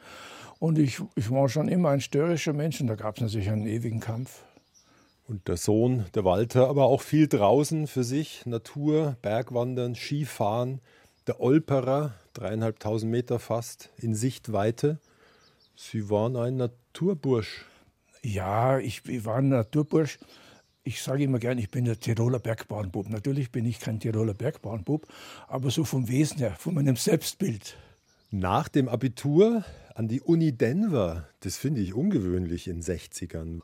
[0.59, 3.67] Und ich, ich war schon immer ein störrischer Mensch und da gab es natürlich einen
[3.67, 4.43] ewigen Kampf.
[5.29, 10.81] Und der Sohn, der Walter, aber auch viel draußen für sich, Natur, Bergwandern, Skifahren,
[11.27, 15.01] der Olperer, dreieinhalbtausend Meter fast in Sichtweite.
[15.75, 17.65] Sie waren ein Naturbursch.
[18.23, 20.19] Ja, ich, ich war ein Naturbursch.
[20.85, 23.09] Ich sage immer gern, ich bin der Tiroler Bergbahnbub.
[23.09, 25.09] Natürlich bin ich kein Tiroler Bergbahnbub,
[25.49, 27.77] aber so vom Wesen her, von meinem Selbstbild.
[28.31, 29.65] Nach dem Abitur
[29.97, 33.63] an die Uni Denver, das finde ich ungewöhnlich in 60ern.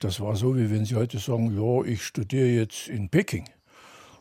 [0.00, 3.48] Das war so, wie wenn Sie heute sagen, ja, ich studiere jetzt in Peking.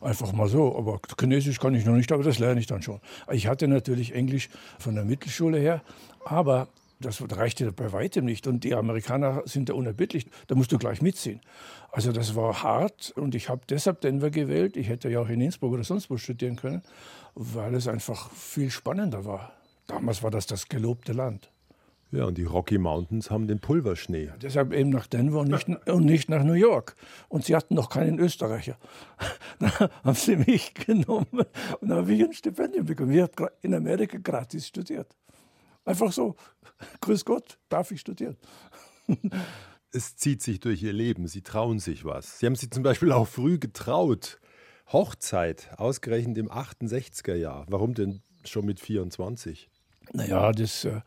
[0.01, 0.77] Einfach mal so.
[0.77, 2.99] Aber Chinesisch kann ich noch nicht, aber das lerne ich dann schon.
[3.31, 5.81] Ich hatte natürlich Englisch von der Mittelschule her,
[6.25, 6.67] aber
[6.99, 8.47] das reichte bei weitem nicht.
[8.47, 10.25] Und die Amerikaner sind da unerbittlich.
[10.47, 11.41] Da musst du gleich mitziehen.
[11.91, 14.77] Also das war hart und ich habe deshalb Denver gewählt.
[14.77, 16.81] Ich hätte ja auch in Innsbruck oder sonst wo studieren können,
[17.35, 19.53] weil es einfach viel spannender war.
[19.87, 21.52] Damals war das das gelobte Land.
[22.13, 24.29] Ja, und die Rocky Mountains haben den Pulverschnee.
[24.39, 26.95] Deshalb eben nach Denver und nicht, und nicht nach New York.
[27.27, 28.77] Und sie hatten noch keinen Österreicher.
[29.59, 31.25] Dann haben sie mich genommen
[31.79, 33.11] und dann habe ich ein Stipendium bekommen.
[33.11, 35.15] Ich habe in Amerika gratis studiert.
[35.85, 36.35] Einfach so,
[37.01, 38.37] grüß Gott, darf ich studieren.
[39.95, 42.39] Es zieht sich durch ihr Leben, sie trauen sich was.
[42.39, 44.39] Sie haben sich zum Beispiel auch früh getraut.
[44.91, 47.67] Hochzeit, ausgerechnet im 68er Jahr.
[47.69, 49.69] Warum denn schon mit 24?
[50.11, 51.01] Naja, das äh,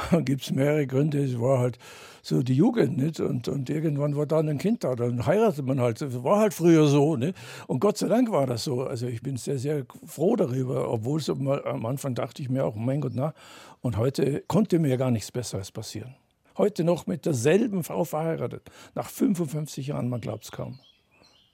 [0.24, 1.22] gibt es mehrere Gründe.
[1.22, 1.78] Es war halt
[2.22, 3.20] so die Jugend, nicht?
[3.20, 6.00] Und, und irgendwann war dann ein Kind da, dann heiratet man halt.
[6.00, 7.36] Das war halt früher so, nicht?
[7.66, 8.82] Und Gott sei Dank war das so.
[8.82, 12.76] Also ich bin sehr, sehr froh darüber, obwohl es am Anfang dachte ich mir auch,
[12.76, 13.34] mein Gott, na.
[13.80, 16.14] Und heute konnte mir gar nichts Besseres passieren.
[16.56, 18.70] Heute noch mit derselben Frau verheiratet.
[18.94, 20.78] Nach 55 Jahren, man glaubt es kaum.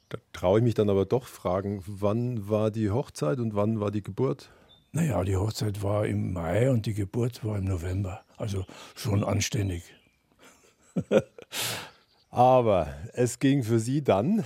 [0.09, 3.91] Da traue ich mich dann aber doch fragen, wann war die Hochzeit und wann war
[3.91, 4.51] die Geburt?
[4.93, 8.25] Naja, die Hochzeit war im Mai und die Geburt war im November.
[8.37, 9.83] Also schon anständig.
[12.31, 14.45] Aber es ging für Sie dann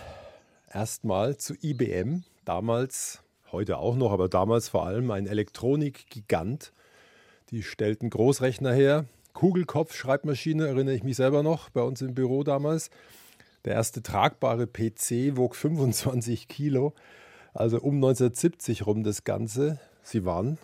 [0.72, 2.24] erstmal zu IBM.
[2.44, 6.72] Damals, heute auch noch, aber damals vor allem ein Elektronikgigant.
[7.50, 9.04] Die stellten Großrechner her.
[9.34, 12.90] Kugelkopf-Schreibmaschine, erinnere ich mich selber noch, bei uns im Büro damals.
[13.64, 16.94] Der erste tragbare PC wog 25 Kilo.
[17.54, 19.78] Also um 1970 rum das Ganze.
[20.02, 20.58] Sie waren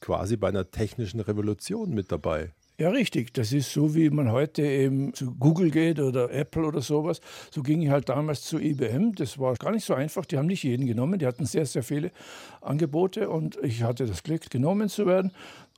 [0.00, 2.52] quasi bei einer technischen Revolution mit dabei.
[2.80, 3.34] Ja, richtig.
[3.34, 7.20] Das ist so, wie man heute eben zu Google geht oder Apple oder sowas.
[7.50, 9.16] So ging ich halt damals zu IBM.
[9.16, 10.24] Das war gar nicht so einfach.
[10.24, 11.18] Die haben nicht jeden genommen.
[11.18, 12.12] Die hatten sehr, sehr viele
[12.60, 15.32] Angebote und ich hatte das Glück, genommen zu werden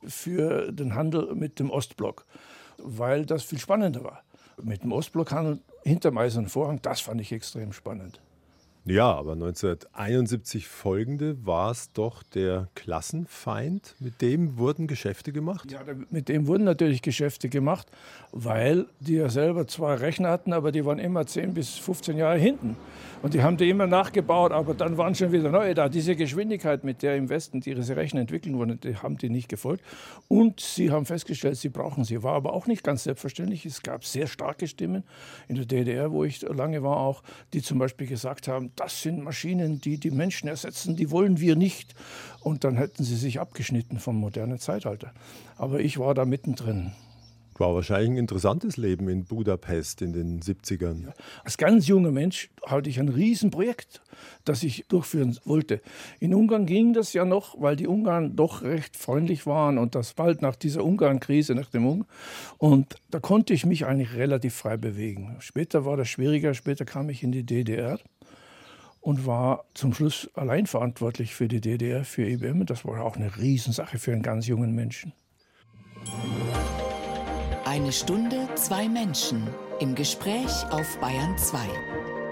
[0.06, 2.26] für den Handel mit dem Ostblock,
[2.76, 4.22] weil das viel spannender war.
[4.62, 8.20] Mit dem Ostblock Ostblockhandel hinterm Eisernen Vorhang, das fand ich extrem spannend.
[8.90, 13.94] Ja, aber 1971 folgende war es doch der Klassenfeind.
[14.00, 15.70] Mit dem wurden Geschäfte gemacht?
[15.70, 15.78] Ja,
[16.10, 17.86] mit dem wurden natürlich Geschäfte gemacht,
[18.32, 22.38] weil die ja selber zwei Rechner hatten, aber die waren immer 10 bis 15 Jahre
[22.38, 22.76] hinten.
[23.22, 25.88] Und die haben die immer nachgebaut, aber dann waren schon wieder neue da.
[25.88, 29.84] Diese Geschwindigkeit, mit der im Westen diese Rechner entwickelt wurden, die haben die nicht gefolgt.
[30.26, 32.22] Und sie haben festgestellt, sie brauchen sie.
[32.22, 33.66] War aber auch nicht ganz selbstverständlich.
[33.66, 35.04] Es gab sehr starke Stimmen
[35.48, 37.22] in der DDR, wo ich lange war auch,
[37.52, 41.54] die zum Beispiel gesagt haben, das sind Maschinen, die die Menschen ersetzen, die wollen wir
[41.54, 41.94] nicht.
[42.40, 45.12] Und dann hätten sie sich abgeschnitten vom modernen Zeitalter.
[45.58, 46.92] Aber ich war da mittendrin.
[47.58, 51.04] War wahrscheinlich ein interessantes Leben in Budapest in den 70ern.
[51.04, 51.12] Ja.
[51.44, 54.00] Als ganz junger Mensch hatte ich ein Riesenprojekt,
[54.46, 55.82] das ich durchführen wollte.
[56.18, 60.14] In Ungarn ging das ja noch, weil die Ungarn doch recht freundlich waren und das
[60.14, 62.08] bald nach dieser Ungarn-Krise, nach dem Ungarn.
[62.56, 65.36] Und da konnte ich mich eigentlich relativ frei bewegen.
[65.40, 67.98] Später war das schwieriger, später kam ich in die DDR
[69.00, 72.66] und war zum Schluss allein verantwortlich für die DDR, für IBM.
[72.66, 75.12] Das war auch eine Riesensache für einen ganz jungen Menschen.
[77.64, 79.46] Eine Stunde, zwei Menschen
[79.80, 81.58] im Gespräch auf Bayern 2.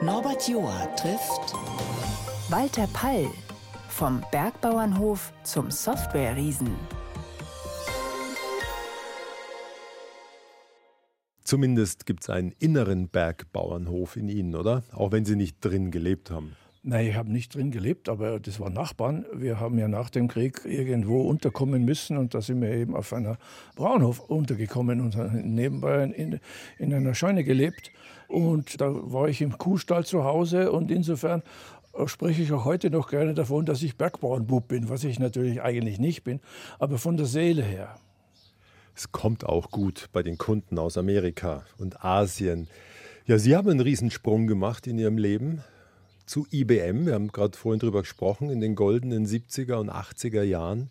[0.03, 1.55] Norbert Joa trifft
[2.51, 3.27] Walter Pall
[3.89, 6.98] vom Bergbauernhof zum Software-Riesen.
[11.49, 14.83] Zumindest gibt es einen inneren Bergbauernhof in Ihnen, oder?
[14.93, 16.55] Auch wenn Sie nicht drin gelebt haben.
[16.83, 19.25] Nein, ich habe nicht drin gelebt, aber das waren Nachbarn.
[19.33, 23.15] Wir haben ja nach dem Krieg irgendwo unterkommen müssen und da sind wir eben auf
[23.15, 23.39] einer
[23.77, 26.39] Braunhof untergekommen und nebenbei in,
[26.77, 27.93] in einer Scheune gelebt.
[28.27, 31.43] Und da war ich im Kuhstall zu Hause und insofern
[32.05, 35.99] spreche ich auch heute noch gerne davon, dass ich Bergbauernbub bin, was ich natürlich eigentlich
[35.99, 36.41] nicht bin,
[36.79, 37.99] aber von der Seele her.
[38.99, 42.67] Es kommt auch gut bei den Kunden aus Amerika und Asien.
[43.27, 45.63] Ja, Sie haben einen Riesensprung gemacht in Ihrem Leben
[46.27, 47.07] zu IBM.
[47.07, 50.91] Wir haben gerade vorhin darüber gesprochen, in den goldenen 70er und 80er Jahren.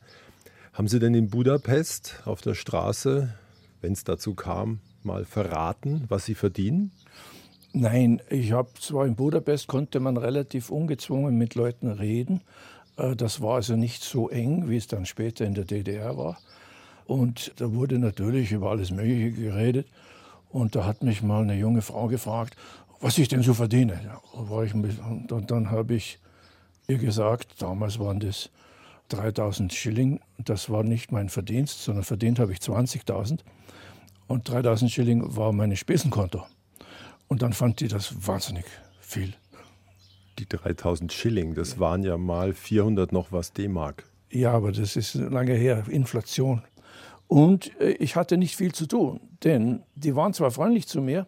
[0.71, 3.35] Haben Sie denn in Budapest auf der Straße,
[3.81, 6.93] wenn es dazu kam, mal verraten, was Sie verdienen?
[7.73, 12.39] Nein, ich habe zwar in Budapest konnte man relativ ungezwungen mit Leuten reden.
[12.95, 16.37] Äh, das war also nicht so eng, wie es dann später in der DDR war.
[17.07, 19.87] Und da wurde natürlich über alles Mögliche geredet.
[20.49, 22.55] Und da hat mich mal eine junge Frau gefragt,
[22.99, 23.99] was ich denn so verdiene.
[24.03, 26.19] Ja, und dann, dann habe ich
[26.87, 28.49] ihr gesagt, damals waren das
[29.09, 30.19] 3000 Schilling.
[30.37, 33.39] Das war nicht mein Verdienst, sondern verdient habe ich 20.000.
[34.27, 36.43] Und 3000 Schilling war mein Spesenkonto.
[37.29, 38.65] Und dann fand die das wahnsinnig
[38.99, 39.33] viel.
[40.39, 44.03] Die 3000 Schilling, das waren ja mal 400 noch was D-Mark.
[44.29, 46.61] Ja, aber das ist lange her, Inflation.
[47.27, 51.27] Und äh, ich hatte nicht viel zu tun, denn die waren zwar freundlich zu mir,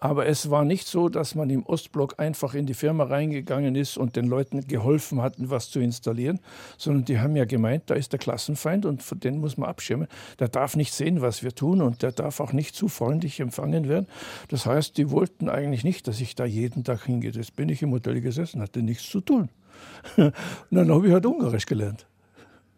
[0.00, 3.98] aber es war nicht so, dass man im Ostblock einfach in die Firma reingegangen ist
[3.98, 6.38] und den Leuten geholfen hat, was zu installieren,
[6.76, 10.06] sondern die haben ja gemeint, da ist der Klassenfeind und von den muss man abschirmen.
[10.38, 13.88] Der darf nicht sehen, was wir tun und der darf auch nicht zu freundlich empfangen
[13.88, 14.06] werden.
[14.48, 17.32] Das heißt, die wollten eigentlich nicht, dass ich da jeden Tag hingehe.
[17.32, 19.48] Jetzt bin ich im Hotel gesessen, hatte nichts zu tun.
[20.16, 20.32] und
[20.70, 22.06] dann habe ich halt Ungarisch gelernt.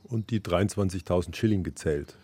[0.05, 2.17] Und die 23.000 Schilling gezählt.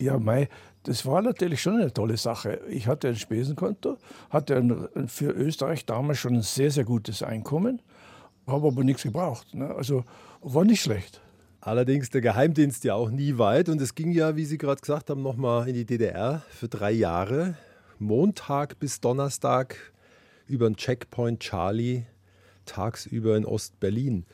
[0.00, 0.48] Ja, Mai,
[0.84, 2.62] das war natürlich schon eine tolle Sache.
[2.70, 3.98] Ich hatte ein Spesenkonto,
[4.30, 7.82] hatte ein, für Österreich damals schon ein sehr, sehr gutes Einkommen,
[8.46, 9.54] habe aber nichts gebraucht.
[9.54, 9.68] Ne?
[9.74, 10.04] Also
[10.40, 11.20] war nicht schlecht.
[11.60, 15.10] Allerdings der Geheimdienst ja auch nie weit und es ging ja, wie Sie gerade gesagt
[15.10, 17.56] haben, nochmal in die DDR für drei Jahre.
[17.98, 19.76] Montag bis Donnerstag
[20.46, 22.04] über den Checkpoint Charlie,
[22.64, 24.24] tagsüber in Ostberlin.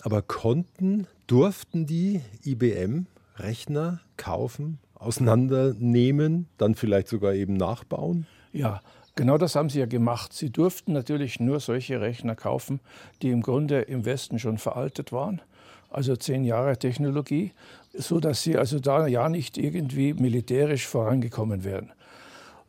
[0.00, 8.26] Aber konnten, durften die IBM-Rechner kaufen auseinandernehmen, dann vielleicht sogar eben nachbauen?
[8.52, 8.80] Ja,
[9.14, 10.32] Genau das haben sie ja gemacht.
[10.32, 12.80] Sie durften natürlich nur solche Rechner kaufen,
[13.20, 15.42] die im Grunde im Westen schon veraltet waren,
[15.90, 17.52] also zehn Jahre Technologie,
[17.92, 21.92] so dass sie also da ja nicht irgendwie militärisch vorangekommen wären.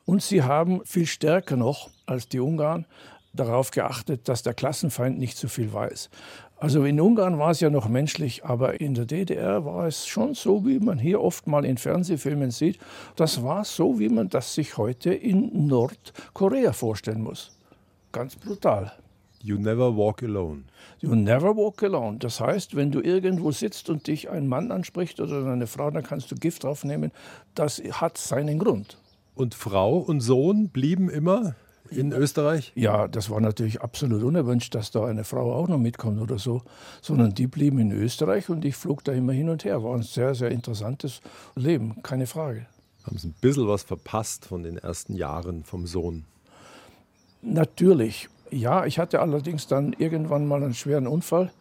[0.06, 2.86] Und sie haben viel stärker noch als die Ungarn
[3.32, 6.10] darauf geachtet, dass der Klassenfeind nicht zu viel weiß.
[6.64, 10.34] Also in Ungarn war es ja noch menschlich, aber in der DDR war es schon
[10.34, 12.80] so, wie man hier oft mal in Fernsehfilmen sieht.
[13.18, 17.52] Das war so, wie man das sich heute in Nordkorea vorstellen muss.
[18.14, 18.94] Ganz brutal.
[19.42, 20.64] You never walk alone.
[21.02, 22.20] You never walk alone.
[22.20, 26.04] Das heißt, wenn du irgendwo sitzt und dich ein Mann anspricht oder eine Frau, dann
[26.04, 27.12] kannst du Gift draufnehmen.
[27.56, 28.98] Das hat seinen Grund.
[29.36, 31.56] Und Frau und Sohn blieben immer
[31.90, 32.72] in Österreich?
[32.76, 36.62] Ja, das war natürlich absolut unerwünscht, dass da eine Frau auch noch mitkommt oder so,
[37.02, 39.84] sondern die blieben in Österreich und ich flog da immer hin und her.
[39.84, 41.22] War ein sehr, sehr interessantes
[41.56, 42.66] Leben, keine Frage.
[43.04, 46.26] Haben Sie ein bisschen was verpasst von den ersten Jahren vom Sohn?
[47.42, 48.30] Natürlich.
[48.50, 51.52] Ja, ich hatte allerdings dann irgendwann mal einen schweren Unfall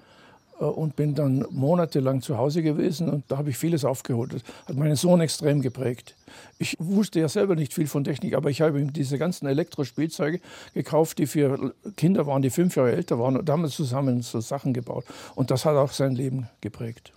[0.71, 4.35] und bin dann monatelang zu Hause gewesen und da habe ich vieles aufgeholt.
[4.35, 6.15] Das hat meinen Sohn extrem geprägt.
[6.59, 10.41] Ich wusste ja selber nicht viel von Technik, aber ich habe ihm diese ganzen Elektrospielzeuge
[10.75, 14.23] gekauft, die für Kinder waren, die fünf Jahre älter waren und da haben wir zusammen
[14.23, 15.05] so Sachen gebaut.
[15.35, 17.13] Und das hat auch sein Leben geprägt.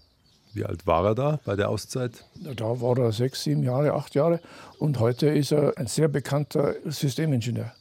[0.54, 2.24] Wie alt war er da bei der Auszeit?
[2.36, 4.40] Da war er sechs, sieben Jahre, acht Jahre
[4.80, 7.74] und heute ist er ein sehr bekannter Systemingenieur.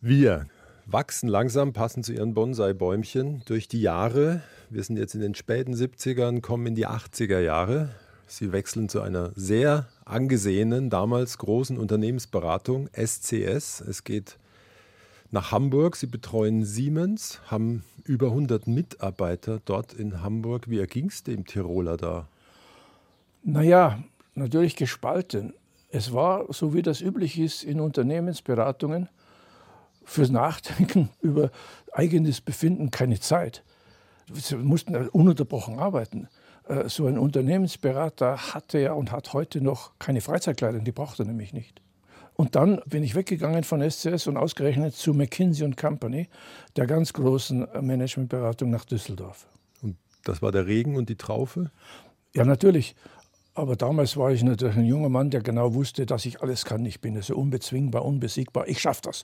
[0.00, 0.46] Wir
[0.86, 4.42] wachsen langsam, passen zu ihren Bonsai-Bäumchen durch die Jahre.
[4.70, 7.90] Wir sind jetzt in den späten 70ern, kommen in die 80er Jahre.
[8.26, 13.80] Sie wechseln zu einer sehr angesehenen, damals großen Unternehmensberatung, SCS.
[13.80, 14.38] Es geht
[15.30, 15.96] nach Hamburg.
[15.96, 20.70] Sie betreuen Siemens, haben über 100 Mitarbeiter dort in Hamburg.
[20.70, 22.28] Wie erging es dem Tiroler da?
[23.42, 24.02] Naja,
[24.34, 25.52] natürlich gespalten.
[25.90, 29.08] Es war, so wie das üblich ist in Unternehmensberatungen,
[30.04, 31.50] fürs Nachdenken über
[31.92, 33.64] eigenes Befinden keine Zeit.
[34.32, 36.28] Sie mussten ununterbrochen arbeiten.
[36.66, 41.26] Äh, so ein Unternehmensberater hatte ja und hat heute noch keine Freizeitkleidung, die braucht er
[41.26, 41.80] nämlich nicht.
[42.36, 46.28] Und dann bin ich weggegangen von SCS und ausgerechnet zu McKinsey Company,
[46.76, 49.46] der ganz großen Managementberatung nach Düsseldorf.
[49.82, 51.70] Und das war der Regen und die Traufe?
[52.34, 52.96] Ja, natürlich.
[53.54, 56.84] Aber damals war ich natürlich ein junger Mann, der genau wusste, dass ich alles kann.
[56.86, 58.66] Ich bin also unbezwingbar, unbesiegbar.
[58.66, 59.22] Ich schaffe das.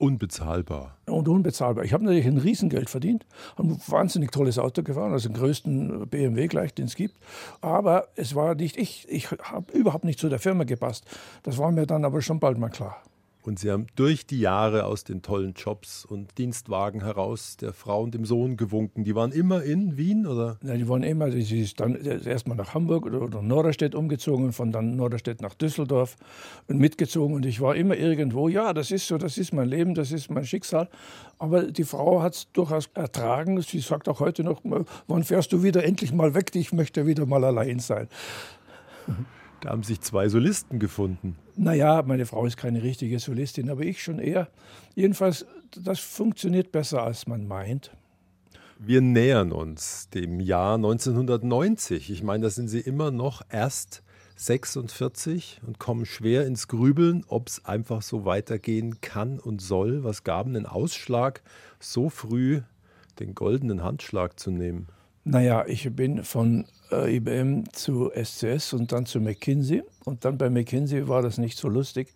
[0.00, 0.96] Unbezahlbar.
[1.04, 1.84] Und unbezahlbar.
[1.84, 3.26] Ich habe natürlich ein Riesengeld verdient,
[3.58, 7.18] habe ein wahnsinnig tolles Auto gefahren, also den größten BMW gleich, den es gibt.
[7.60, 9.06] Aber es war nicht ich.
[9.10, 11.04] Ich habe überhaupt nicht zu der Firma gepasst.
[11.42, 13.02] Das war mir dann aber schon bald mal klar.
[13.42, 18.02] Und Sie haben durch die Jahre aus den tollen Jobs und Dienstwagen heraus der Frau
[18.02, 19.04] und dem Sohn gewunken.
[19.04, 20.58] Die waren immer in Wien, oder?
[20.62, 24.52] Ja, die waren immer, sie ist dann erstmal nach Hamburg oder, oder Norderstedt umgezogen und
[24.52, 26.16] von dann Norderstedt nach Düsseldorf
[26.68, 27.34] und mitgezogen.
[27.34, 30.30] Und ich war immer irgendwo, ja, das ist so, das ist mein Leben, das ist
[30.30, 30.90] mein Schicksal.
[31.38, 33.60] Aber die Frau hat es durchaus ertragen.
[33.62, 34.60] Sie sagt auch heute noch,
[35.06, 36.50] wann fährst du wieder endlich mal weg?
[36.54, 38.08] Ich möchte wieder mal allein sein.
[39.60, 41.36] Da haben sich zwei Solisten gefunden.
[41.56, 44.48] Naja, meine Frau ist keine richtige Solistin, aber ich schon eher.
[44.94, 45.46] Jedenfalls,
[45.76, 47.90] das funktioniert besser, als man meint.
[48.78, 52.10] Wir nähern uns dem Jahr 1990.
[52.10, 54.02] Ich meine, da sind Sie immer noch erst
[54.36, 60.02] 46 und kommen schwer ins Grübeln, ob es einfach so weitergehen kann und soll.
[60.02, 61.42] Was gab einen Ausschlag,
[61.78, 62.62] so früh
[63.18, 64.86] den goldenen Handschlag zu nehmen?
[65.24, 69.82] Naja, ich bin von äh, IBM zu SCS und dann zu McKinsey.
[70.04, 72.14] Und dann bei McKinsey war das nicht so lustig.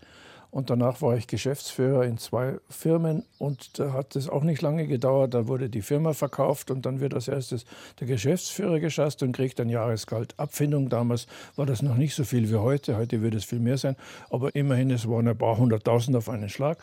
[0.54, 4.86] Und danach war ich Geschäftsführer in zwei Firmen und da hat es auch nicht lange
[4.86, 5.34] gedauert.
[5.34, 7.64] Da wurde die Firma verkauft und dann wird als erstes
[7.98, 10.38] der Geschäftsführer geschasst und kriegt ein Jahresgehalt.
[10.38, 12.96] Abfindung damals war das noch nicht so viel wie heute.
[12.96, 13.96] Heute wird es viel mehr sein.
[14.30, 16.78] Aber immerhin, es waren ein paar hunderttausend auf einen Schlag.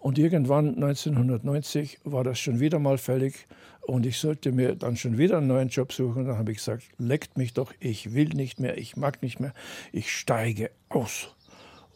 [0.00, 3.46] Und irgendwann 1990 war das schon wieder mal fällig.
[3.82, 6.22] Und ich sollte mir dann schon wieder einen neuen Job suchen.
[6.22, 9.38] Und dann habe ich gesagt, leckt mich doch, ich will nicht mehr, ich mag nicht
[9.38, 9.54] mehr,
[9.92, 11.36] ich steige aus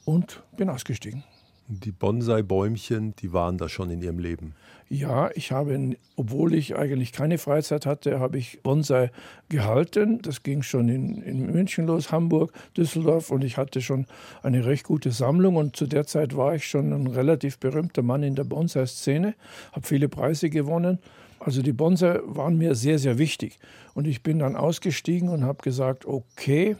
[0.07, 1.23] und bin ausgestiegen.
[1.69, 4.55] Die Bonsai-Bäumchen, die waren da schon in Ihrem Leben?
[4.89, 9.11] Ja, ich habe, obwohl ich eigentlich keine Freizeit hatte, habe ich Bonsai
[9.49, 10.23] gehalten.
[10.23, 14.07] Das ging schon in, in München los, Hamburg, Düsseldorf und ich hatte schon
[14.45, 18.23] eine recht gute Sammlung und zu der Zeit war ich schon ein relativ berühmter Mann
[18.23, 19.35] in der Bonsai-Szene,
[19.73, 21.01] habe viele Preise gewonnen.
[21.41, 23.59] Also die Bonsai waren mir sehr, sehr wichtig.
[23.95, 26.77] Und ich bin dann ausgestiegen und habe gesagt, okay,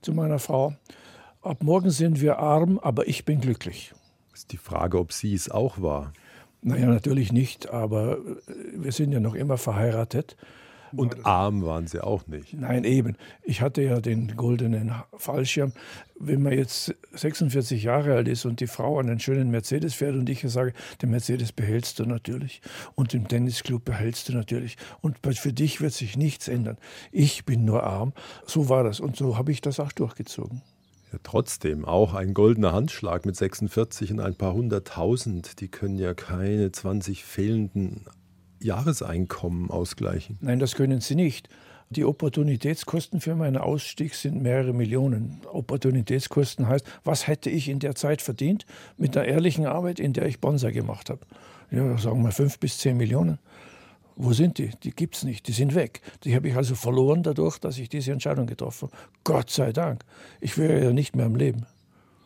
[0.00, 0.74] zu meiner Frau,
[1.40, 3.94] Ab morgen sind wir arm, aber ich bin glücklich.
[4.34, 6.12] Ist die Frage, ob sie es auch war.
[6.62, 10.36] Naja, natürlich nicht, aber äh, wir sind ja noch immer verheiratet.
[10.96, 12.54] Und arm waren sie auch nicht.
[12.54, 13.16] Nein, eben.
[13.42, 15.72] Ich hatte ja den goldenen Fallschirm.
[16.18, 20.28] Wenn man jetzt 46 Jahre alt ist und die Frau einen schönen Mercedes fährt und
[20.30, 20.72] ich sage,
[21.02, 22.62] den Mercedes behältst du natürlich
[22.94, 26.78] und den Tennisclub behältst du natürlich und für dich wird sich nichts ändern.
[27.12, 28.12] Ich bin nur arm.
[28.46, 30.62] So war das und so habe ich das auch durchgezogen.
[31.12, 36.14] Ja, trotzdem, auch ein goldener Handschlag mit 46 und ein paar hunderttausend, die können ja
[36.14, 38.04] keine 20 fehlenden
[38.60, 40.38] Jahreseinkommen ausgleichen.
[40.40, 41.48] Nein, das können sie nicht.
[41.90, 45.40] Die Opportunitätskosten für meinen Ausstieg sind mehrere Millionen.
[45.50, 48.66] Opportunitätskosten heißt, was hätte ich in der Zeit verdient
[48.98, 51.20] mit der ehrlichen Arbeit, in der ich Bonsai gemacht habe?
[51.70, 53.38] Ja, sagen wir fünf bis zehn Millionen.
[54.20, 54.70] Wo sind die?
[54.82, 56.00] Die gibt es nicht, die sind weg.
[56.24, 59.02] Die habe ich also verloren dadurch, dass ich diese Entscheidung getroffen habe.
[59.22, 60.04] Gott sei Dank.
[60.40, 61.66] Ich wäre ja nicht mehr am Leben.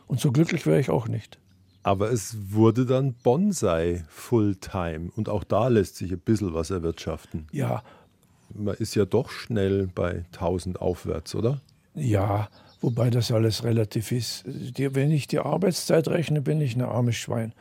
[0.06, 1.38] Und so glücklich wäre ich auch nicht.
[1.82, 5.10] Aber es wurde dann Bonsai Fulltime.
[5.16, 7.46] Und auch da lässt sich ein bisschen was erwirtschaften.
[7.52, 7.82] Ja.
[8.54, 11.60] Man ist ja doch schnell bei 1000 aufwärts, oder?
[11.94, 12.48] Ja,
[12.80, 14.44] wobei das alles relativ ist.
[14.46, 17.52] wenn ich die Arbeitszeit rechne, bin ich ein armes Schwein.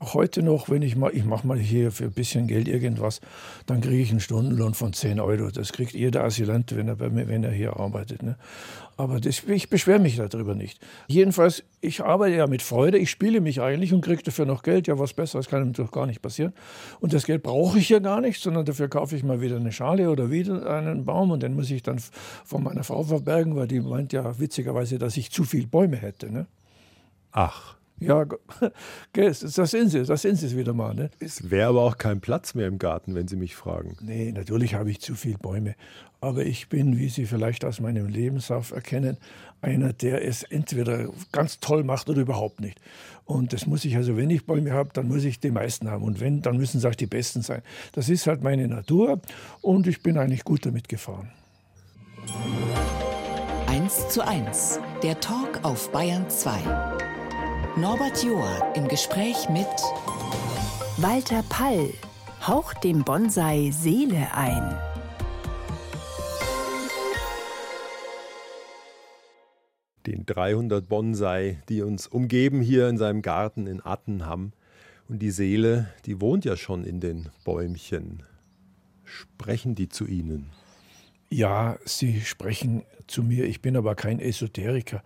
[0.00, 3.20] Heute noch, wenn ich mal, ich mache mal hier für ein bisschen Geld irgendwas,
[3.66, 5.50] dann kriege ich einen Stundenlohn von 10 Euro.
[5.50, 8.22] Das kriegt jeder Asylant, wenn er, bei mir, wenn er hier arbeitet.
[8.22, 8.36] Ne?
[8.96, 10.80] Aber das, ich beschwere mich darüber nicht.
[11.08, 14.86] Jedenfalls, ich arbeite ja mit Freude, ich spiele mich eigentlich und kriege dafür noch Geld.
[14.86, 16.52] Ja, was Besseres kann doch gar nicht passieren.
[17.00, 19.72] Und das Geld brauche ich ja gar nicht, sondern dafür kaufe ich mal wieder eine
[19.72, 22.00] Schale oder wieder einen Baum und den muss ich dann
[22.44, 26.30] von meiner Frau verbergen, weil die meint ja witzigerweise, dass ich zu viele Bäume hätte.
[26.30, 26.46] Ne?
[27.32, 27.77] Ach.
[28.00, 28.24] Ja,
[29.12, 30.94] das sind sie, das sind sie wieder mal.
[30.94, 31.10] Ne?
[31.18, 33.96] Es wäre aber auch kein Platz mehr im Garten, wenn Sie mich fragen.
[34.00, 35.74] Nee, natürlich habe ich zu viele Bäume.
[36.20, 39.18] Aber ich bin, wie Sie vielleicht aus meinem Lebenslauf erkennen,
[39.60, 42.80] einer, der es entweder ganz toll macht oder überhaupt nicht.
[43.24, 46.02] Und das muss ich also, wenn ich Bäume habe, dann muss ich die meisten haben.
[46.04, 47.62] Und wenn, dann müssen es auch die besten sein.
[47.92, 49.20] Das ist halt meine Natur
[49.60, 51.30] und ich bin eigentlich gut damit gefahren.
[53.66, 57.07] 1 zu 1, der Talk auf Bayern 2.
[57.76, 59.66] Norbert Joa im Gespräch mit
[60.96, 61.92] Walter Pall
[62.44, 64.76] haucht dem Bonsai Seele ein.
[70.06, 74.52] Den 300 Bonsai, die uns umgeben hier in seinem Garten in Attenham.
[75.08, 78.24] Und die Seele, die wohnt ja schon in den Bäumchen.
[79.04, 80.50] Sprechen die zu Ihnen?
[81.30, 83.44] Ja, sie sprechen zu mir.
[83.44, 85.02] Ich bin aber kein Esoteriker.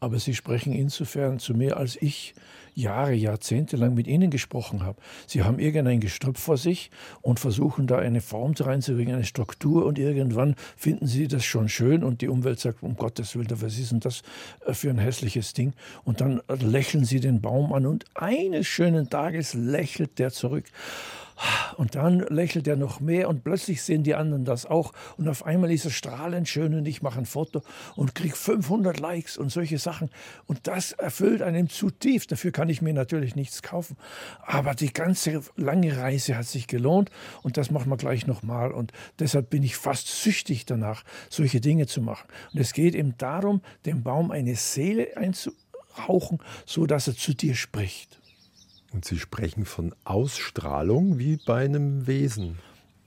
[0.00, 2.34] Aber sie sprechen insofern zu mir, als ich
[2.78, 5.00] Jahre, Jahrzehnte lang mit ihnen gesprochen habe.
[5.26, 6.92] Sie haben irgendein Gestrüpp vor sich
[7.22, 12.04] und versuchen da eine Form reinzubringen, eine Struktur und irgendwann finden sie das schon schön
[12.04, 14.22] und die Umwelt sagt, um Gottes Willen, was ist denn das
[14.64, 15.72] äh, für ein hässliches Ding?
[16.04, 20.66] Und dann lächeln sie den Baum an und eines schönen Tages lächelt der zurück.
[21.76, 24.92] Und dann lächelt er noch mehr und plötzlich sehen die anderen das auch.
[25.16, 27.62] Und auf einmal ist er strahlend schön und ich mache ein Foto
[27.94, 30.10] und kriege 500 Likes und solche Sachen.
[30.46, 32.32] Und das erfüllt einem zutiefst.
[32.32, 33.96] Dafür kann ich mir natürlich nichts kaufen.
[34.42, 37.10] Aber die ganze lange Reise hat sich gelohnt
[37.42, 38.72] und das machen wir gleich nochmal.
[38.72, 42.28] Und deshalb bin ich fast süchtig danach, solche Dinge zu machen.
[42.52, 47.54] Und es geht eben darum, dem Baum eine Seele einzuhauchen, so dass er zu dir
[47.54, 48.18] spricht.
[48.92, 52.58] Und Sie sprechen von Ausstrahlung wie bei einem Wesen.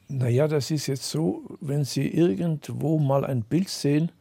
[0.07, 4.11] Naja, das ist jetzt so, wenn Sie irgendwo mal ein Bild sehen,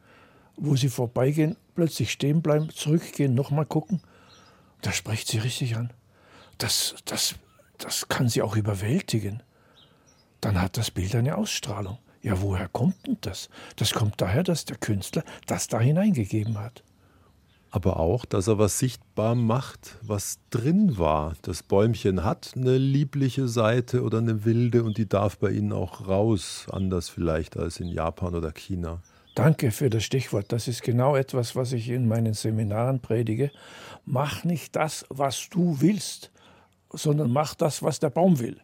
[0.55, 4.01] wo Sie vorbeigehen, plötzlich stehen bleiben, zurückgehen, nochmal gucken,
[4.81, 5.91] da spricht Sie richtig an.
[6.57, 7.35] Das, das,
[7.77, 9.43] das kann Sie auch überwältigen.
[10.39, 11.99] Dann hat das Bild eine Ausstrahlung.
[12.23, 13.49] Ja, woher kommt denn das?
[13.75, 16.83] Das kommt daher, dass der Künstler das da hineingegeben hat
[17.71, 21.33] aber auch, dass er was sichtbar macht, was drin war.
[21.41, 26.07] Das Bäumchen hat eine liebliche Seite oder eine wilde und die darf bei Ihnen auch
[26.07, 29.01] raus, anders vielleicht als in Japan oder China.
[29.35, 30.51] Danke für das Stichwort.
[30.51, 33.51] Das ist genau etwas, was ich in meinen Seminaren predige.
[34.03, 36.31] Mach nicht das, was du willst,
[36.91, 38.57] sondern mach das, was der Baum will.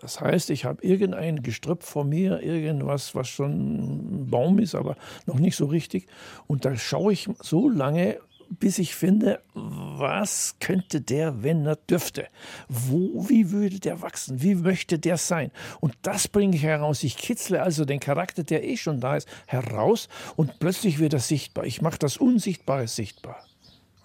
[0.00, 4.96] Das heißt, ich habe irgendein Gestrüpp vor mir, irgendwas, was schon ein Baum ist, aber
[5.26, 6.08] noch nicht so richtig.
[6.48, 8.18] Und da schaue ich so lange,
[8.58, 12.26] bis ich finde, was könnte der, wenn er dürfte?
[12.68, 14.42] Wo, wie würde der wachsen?
[14.42, 15.50] Wie möchte der sein?
[15.80, 17.04] Und das bringe ich heraus.
[17.04, 21.20] Ich kitzle also den Charakter, der eh schon da ist, heraus und plötzlich wird er
[21.20, 21.64] sichtbar.
[21.64, 23.44] Ich mache das Unsichtbare sichtbar.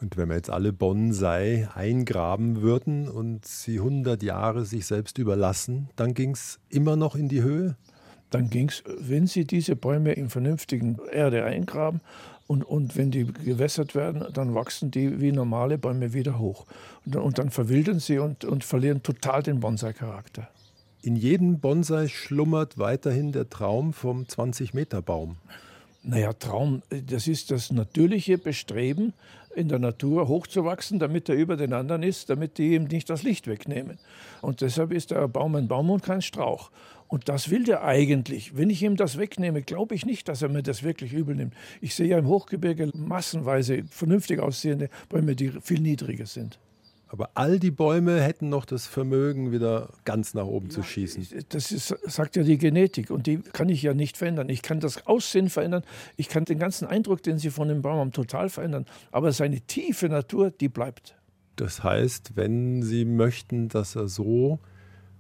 [0.01, 5.89] Und wenn wir jetzt alle Bonsai eingraben würden und sie 100 Jahre sich selbst überlassen,
[5.95, 7.77] dann ging es immer noch in die Höhe?
[8.29, 12.01] Dann ging es, wenn Sie diese Bäume in vernünftigen Erde eingraben
[12.47, 16.65] und, und wenn die gewässert werden, dann wachsen die wie normale Bäume wieder hoch.
[17.05, 20.47] Und, und dann verwildern sie und, und verlieren total den Bonsai-Charakter.
[21.01, 25.37] In jedem Bonsai schlummert weiterhin der Traum vom 20-Meter-Baum.
[26.03, 29.13] Naja, Traum, das ist das natürliche Bestreben,
[29.55, 33.23] in der Natur hochzuwachsen, damit er über den anderen ist, damit die ihm nicht das
[33.23, 33.97] Licht wegnehmen.
[34.41, 36.71] Und deshalb ist der Baum ein Baum und kein Strauch.
[37.15, 38.57] Und das will der eigentlich.
[38.57, 41.53] Wenn ich ihm das wegnehme, glaube ich nicht, dass er mir das wirklich übel nimmt.
[41.79, 46.59] Ich sehe ja im Hochgebirge massenweise vernünftig aussehende Bäume, die viel niedriger sind.
[47.07, 51.25] Aber all die Bäume hätten noch das Vermögen, wieder ganz nach oben ja, zu schießen.
[51.47, 54.49] Das ist, sagt ja die Genetik und die kann ich ja nicht verändern.
[54.49, 55.83] Ich kann das Aussehen verändern,
[56.17, 58.87] ich kann den ganzen Eindruck, den Sie von dem Baum haben, total verändern.
[59.13, 61.15] Aber seine tiefe Natur, die bleibt.
[61.55, 64.59] Das heißt, wenn Sie möchten, dass er so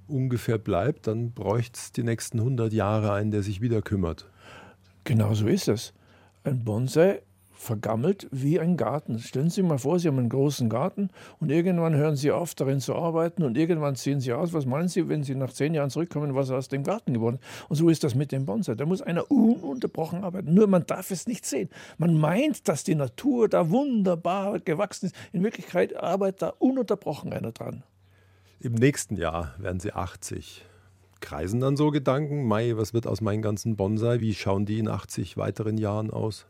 [0.07, 4.29] ungefähr bleibt, dann bräuchte es die nächsten 100 Jahre einen, der sich wieder kümmert.
[5.03, 5.93] Genau so ist es.
[6.43, 7.21] Ein Bonsai
[7.55, 9.19] vergammelt wie ein Garten.
[9.19, 12.53] Stellen Sie sich mal vor, Sie haben einen großen Garten und irgendwann hören Sie auf,
[12.53, 14.53] darin zu arbeiten und irgendwann ziehen Sie aus.
[14.53, 17.69] Was meinen Sie, wenn Sie nach zehn Jahren zurückkommen, was aus dem Garten geworden ist?
[17.69, 18.75] Und so ist das mit dem Bonsai.
[18.75, 20.53] Da muss einer ununterbrochen arbeiten.
[20.53, 21.69] Nur man darf es nicht sehen.
[21.97, 25.15] Man meint, dass die Natur da wunderbar gewachsen ist.
[25.33, 27.83] In Wirklichkeit arbeitet da ununterbrochen einer dran.
[28.65, 30.65] Im nächsten Jahr werden Sie 80.
[31.19, 34.21] Kreisen dann so Gedanken, Mai, was wird aus meinen ganzen Bonsai?
[34.21, 36.47] Wie schauen die in 80 weiteren Jahren aus?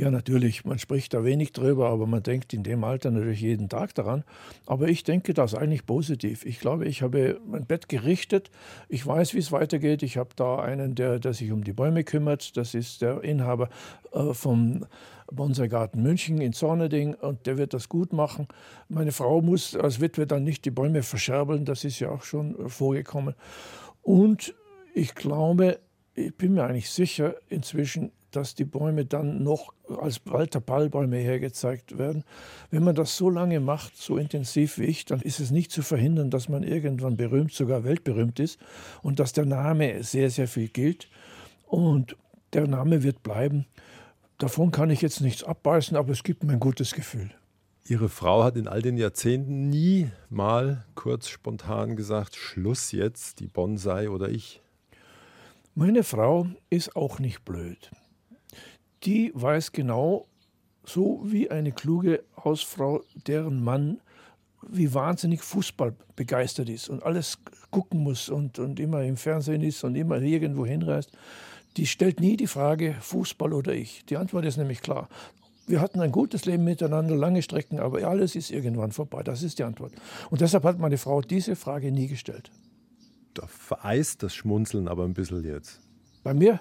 [0.00, 3.68] Ja, natürlich, man spricht da wenig drüber, aber man denkt in dem Alter natürlich jeden
[3.68, 4.24] Tag daran.
[4.64, 6.46] Aber ich denke das eigentlich positiv.
[6.46, 8.50] Ich glaube, ich habe mein Bett gerichtet.
[8.88, 10.02] Ich weiß, wie es weitergeht.
[10.02, 12.56] Ich habe da einen, der, der sich um die Bäume kümmert.
[12.56, 13.68] Das ist der Inhaber
[14.12, 14.86] äh, vom
[15.30, 18.48] Bonsai-Garten München in Zorneding und der wird das gut machen.
[18.88, 21.66] Meine Frau muss als Witwe dann nicht die Bäume verscherbeln.
[21.66, 23.34] Das ist ja auch schon vorgekommen.
[24.00, 24.54] Und
[24.94, 25.78] ich glaube,
[26.14, 31.98] ich bin mir eigentlich sicher inzwischen, dass die Bäume dann noch als Walter Pallbäume hergezeigt
[31.98, 32.24] werden.
[32.70, 35.82] Wenn man das so lange macht, so intensiv wie ich, dann ist es nicht zu
[35.82, 38.58] verhindern, dass man irgendwann berühmt, sogar weltberühmt ist
[39.02, 41.08] und dass der Name sehr, sehr viel gilt.
[41.66, 42.16] Und
[42.52, 43.66] der Name wird bleiben.
[44.38, 47.30] Davon kann ich jetzt nichts abbeißen, aber es gibt mir ein gutes Gefühl.
[47.86, 53.48] Ihre Frau hat in all den Jahrzehnten nie mal kurz spontan gesagt, Schluss jetzt, die
[53.48, 54.60] Bonsai oder ich.
[55.74, 57.90] Meine Frau ist auch nicht blöd
[59.04, 60.26] die weiß genau,
[60.84, 64.00] so wie eine kluge Hausfrau, deren Mann
[64.68, 67.38] wie wahnsinnig Fußball begeistert ist und alles
[67.70, 71.10] gucken muss und, und immer im Fernsehen ist und immer irgendwo hinreist,
[71.76, 74.04] die stellt nie die Frage Fußball oder ich.
[74.06, 75.08] Die Antwort ist nämlich klar.
[75.66, 79.22] Wir hatten ein gutes Leben miteinander, lange Strecken, aber alles ist irgendwann vorbei.
[79.22, 79.92] Das ist die Antwort.
[80.28, 82.50] Und deshalb hat meine Frau diese Frage nie gestellt.
[83.34, 85.80] Da vereist das Schmunzeln aber ein bisschen jetzt.
[86.24, 86.58] Bei mir?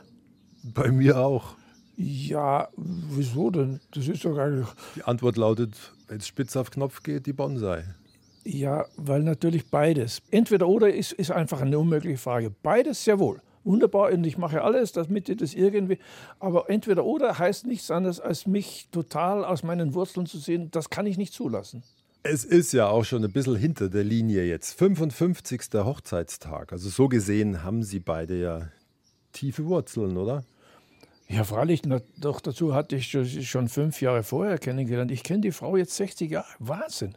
[0.63, 1.55] Bei mir auch.
[2.01, 3.81] Ja, wieso denn?
[3.91, 4.69] Das ist doch eigentlich.
[4.95, 5.75] Die Antwort lautet,
[6.07, 7.83] wenn es spitz auf Knopf geht, die Bonsai.
[8.45, 10.21] Ja, weil natürlich beides.
[10.31, 12.51] Entweder oder ist, ist einfach eine unmögliche Frage.
[12.63, 13.41] Beides sehr wohl.
[13.65, 15.99] Wunderbar, und ich mache alles, damit ihr das irgendwie.
[16.39, 20.71] Aber entweder oder heißt nichts anderes, als mich total aus meinen Wurzeln zu sehen.
[20.71, 21.83] Das kann ich nicht zulassen.
[22.23, 24.71] Es ist ja auch schon ein bisschen hinter der Linie jetzt.
[24.79, 25.63] 55.
[25.73, 26.71] Hochzeitstag.
[26.71, 28.69] Also so gesehen haben Sie beide ja
[29.33, 30.45] tiefe Wurzeln, oder?
[31.29, 31.83] Ja, freilich,
[32.17, 33.11] doch dazu hatte ich
[33.47, 35.11] schon fünf Jahre vorher kennengelernt.
[35.11, 36.47] Ich kenne die Frau jetzt 60 Jahre.
[36.57, 37.15] Wahnsinn.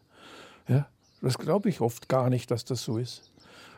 [0.68, 0.86] Ja,
[1.22, 3.32] das glaube ich oft gar nicht, dass das so ist.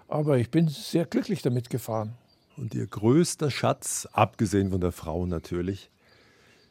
[0.08, 2.14] Aber ich bin sehr glücklich damit gefahren.
[2.56, 5.90] Und Ihr größter Schatz, abgesehen von der Frau natürlich,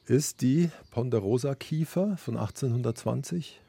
[0.05, 3.61] ist die Ponderosa Kiefer von 1820?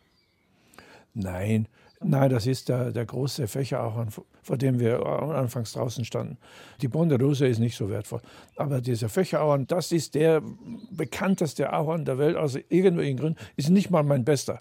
[1.14, 1.68] Nein,
[2.06, 4.10] Nein, das ist der, der große Fächerahorn,
[4.44, 6.38] vor dem wir anfangs draußen standen.
[6.80, 8.20] Die Ponderosa ist nicht so wertvoll.
[8.56, 10.42] Aber dieser Fächerahorn, das ist der
[10.90, 14.60] bekannteste Ahorn der Welt, aus irgendwelchen Gründen, ist nicht mal mein bester.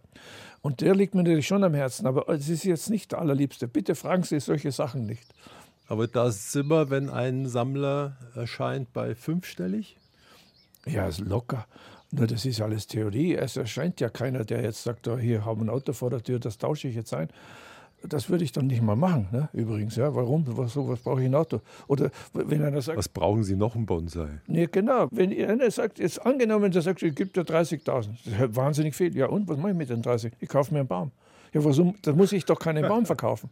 [0.62, 3.68] Und der liegt mir natürlich schon am Herzen, aber es ist jetzt nicht der allerliebste.
[3.68, 5.28] Bitte fragen Sie solche Sachen nicht.
[5.88, 9.98] Aber da sind wir, wenn ein Sammler erscheint, bei fünfstellig?
[10.86, 11.68] Ja, ist locker.
[12.12, 13.36] Nur das ist alles Theorie.
[13.36, 16.22] Es erscheint ja keiner, der jetzt sagt, oh, hier haben wir ein Auto vor der
[16.22, 17.28] Tür, das tausche ich jetzt ein.
[18.08, 19.50] Das würde ich dann nicht mal machen, ne?
[19.54, 19.96] übrigens.
[19.96, 20.46] Ja, warum?
[20.58, 21.62] Was, was brauche ich ein Auto?
[21.88, 22.98] Oder wenn einer sagt.
[22.98, 24.42] Was brauchen Sie noch ein Bonsai?
[24.48, 25.08] Nee, genau.
[25.12, 27.86] Wenn einer sagt, jetzt angenommen, der sagt, ich gebe dir 30.000.
[27.86, 29.16] Das ist wahnsinnig viel.
[29.16, 30.34] Ja, und was mache ich mit den 30?
[30.40, 31.12] Ich kaufe mir einen Baum.
[31.54, 31.96] Ja, warum?
[32.02, 33.50] Da muss ich doch keinen Baum verkaufen.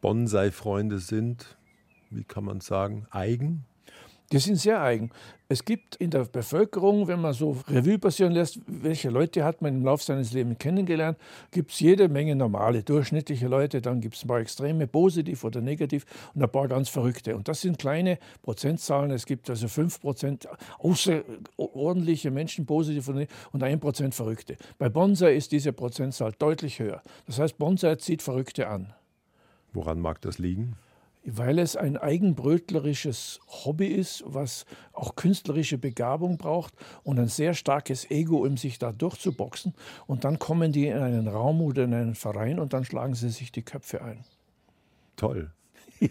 [0.00, 1.56] Bonsai-Freunde sind,
[2.10, 3.64] wie kann man sagen, eigen?
[4.32, 5.10] Die sind sehr eigen.
[5.48, 9.74] Es gibt in der Bevölkerung, wenn man so Revue passieren lässt, welche Leute hat man
[9.74, 11.18] im Laufe seines Lebens kennengelernt,
[11.50, 15.60] gibt es jede Menge normale, durchschnittliche Leute, dann gibt es ein paar extreme, positiv oder
[15.60, 17.36] negativ und ein paar ganz verrückte.
[17.36, 19.10] Und das sind kleine Prozentzahlen.
[19.10, 20.46] Es gibt also 5%
[20.78, 24.56] außerordentliche Menschen, positiv und 1% Verrückte.
[24.78, 27.02] Bei Bonsai ist diese Prozentzahl deutlich höher.
[27.26, 28.94] Das heißt, Bonsai zieht Verrückte an.
[29.74, 30.76] Woran mag das liegen?
[31.24, 38.10] Weil es ein eigenbrötlerisches Hobby ist, was auch künstlerische Begabung braucht und ein sehr starkes
[38.10, 39.74] Ego, um sich da durchzuboxen.
[40.06, 43.30] Und dann kommen die in einen Raum oder in einen Verein und dann schlagen sie
[43.30, 44.24] sich die Köpfe ein.
[45.16, 45.50] Toll.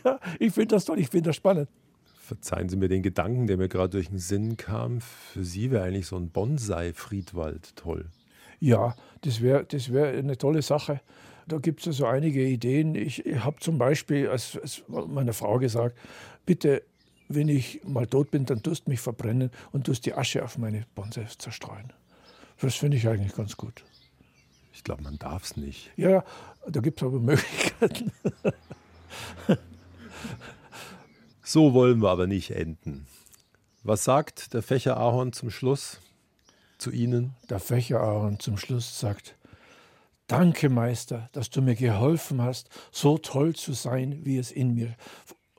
[0.04, 1.70] Ja, ich finde das toll, ich finde das spannend.
[2.18, 5.02] Verzeihen Sie mir den Gedanken, der mir gerade durch den Sinn kam.
[5.02, 8.06] Für Sie wäre eigentlich so ein Bonsai-Friedwald toll.
[8.62, 11.02] Ja, das wäre das wär eine tolle Sache.
[11.48, 12.96] Da gibt es also einige Ideen.
[12.96, 15.98] Ich, habe zum Beispiel als, als meiner Frau gesagt,
[16.46, 16.84] bitte,
[17.28, 20.86] wenn ich mal tot bin, dann tust mich verbrennen und tust die Asche auf meine
[20.96, 21.92] Bonsai zerstreuen.
[22.62, 23.84] Das finde ich eigentlich ganz gut.
[24.74, 25.92] Ich glaube, man darf es nicht.
[25.98, 26.24] Ja,
[26.68, 28.12] da gibt es aber Möglichkeiten.
[31.44, 33.06] so wollen wir aber nicht enden.
[33.84, 36.00] Was sagt der Fächerahorn zum Schluss
[36.78, 37.36] zu Ihnen?
[37.50, 39.36] Der Fächerahorn zum Schluss sagt,
[40.34, 44.96] Danke, Meister, dass du mir geholfen hast, so toll zu sein, wie es in mir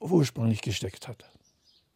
[0.01, 1.25] ursprünglich gesteckt hat.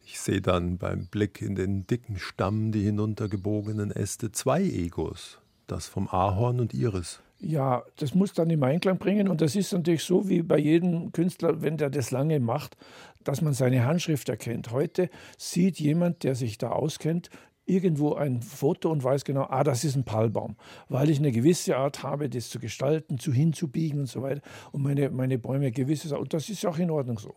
[0.05, 5.87] Ich sehe dann beim Blick in den dicken Stamm die hinuntergebogenen Äste zwei Egos, das
[5.87, 7.21] vom Ahorn und ihres.
[7.41, 11.11] Ja, das muss dann im Einklang bringen und das ist natürlich so wie bei jedem
[11.11, 12.75] Künstler, wenn der das lange macht,
[13.23, 14.71] dass man seine Handschrift erkennt.
[14.71, 17.29] Heute sieht jemand, der sich da auskennt,
[17.69, 20.55] irgendwo ein Foto und weiß genau, ah, das ist ein Palmbaum,
[20.89, 24.41] weil ich eine gewisse Art habe, das zu gestalten, zu hinzubiegen und so weiter
[24.71, 27.35] und meine, meine Bäume gewisses, und das ist auch in Ordnung so.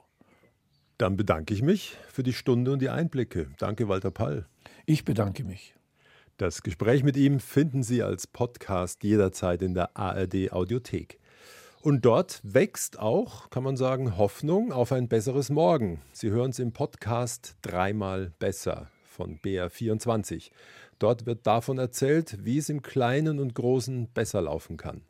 [0.98, 3.48] Dann bedanke ich mich für die Stunde und die Einblicke.
[3.58, 4.46] Danke, Walter Pall.
[4.86, 5.74] Ich bedanke mich.
[6.36, 11.18] Das Gespräch mit ihm finden Sie als Podcast jederzeit in der ARD Audiothek.
[11.82, 16.00] Und dort wächst auch, kann man sagen, Hoffnung auf ein besseres Morgen.
[16.12, 20.50] Sie hören es im Podcast Dreimal besser von BR24.
[20.98, 25.02] Dort wird davon erzählt, wie es im Kleinen und Großen besser laufen kann.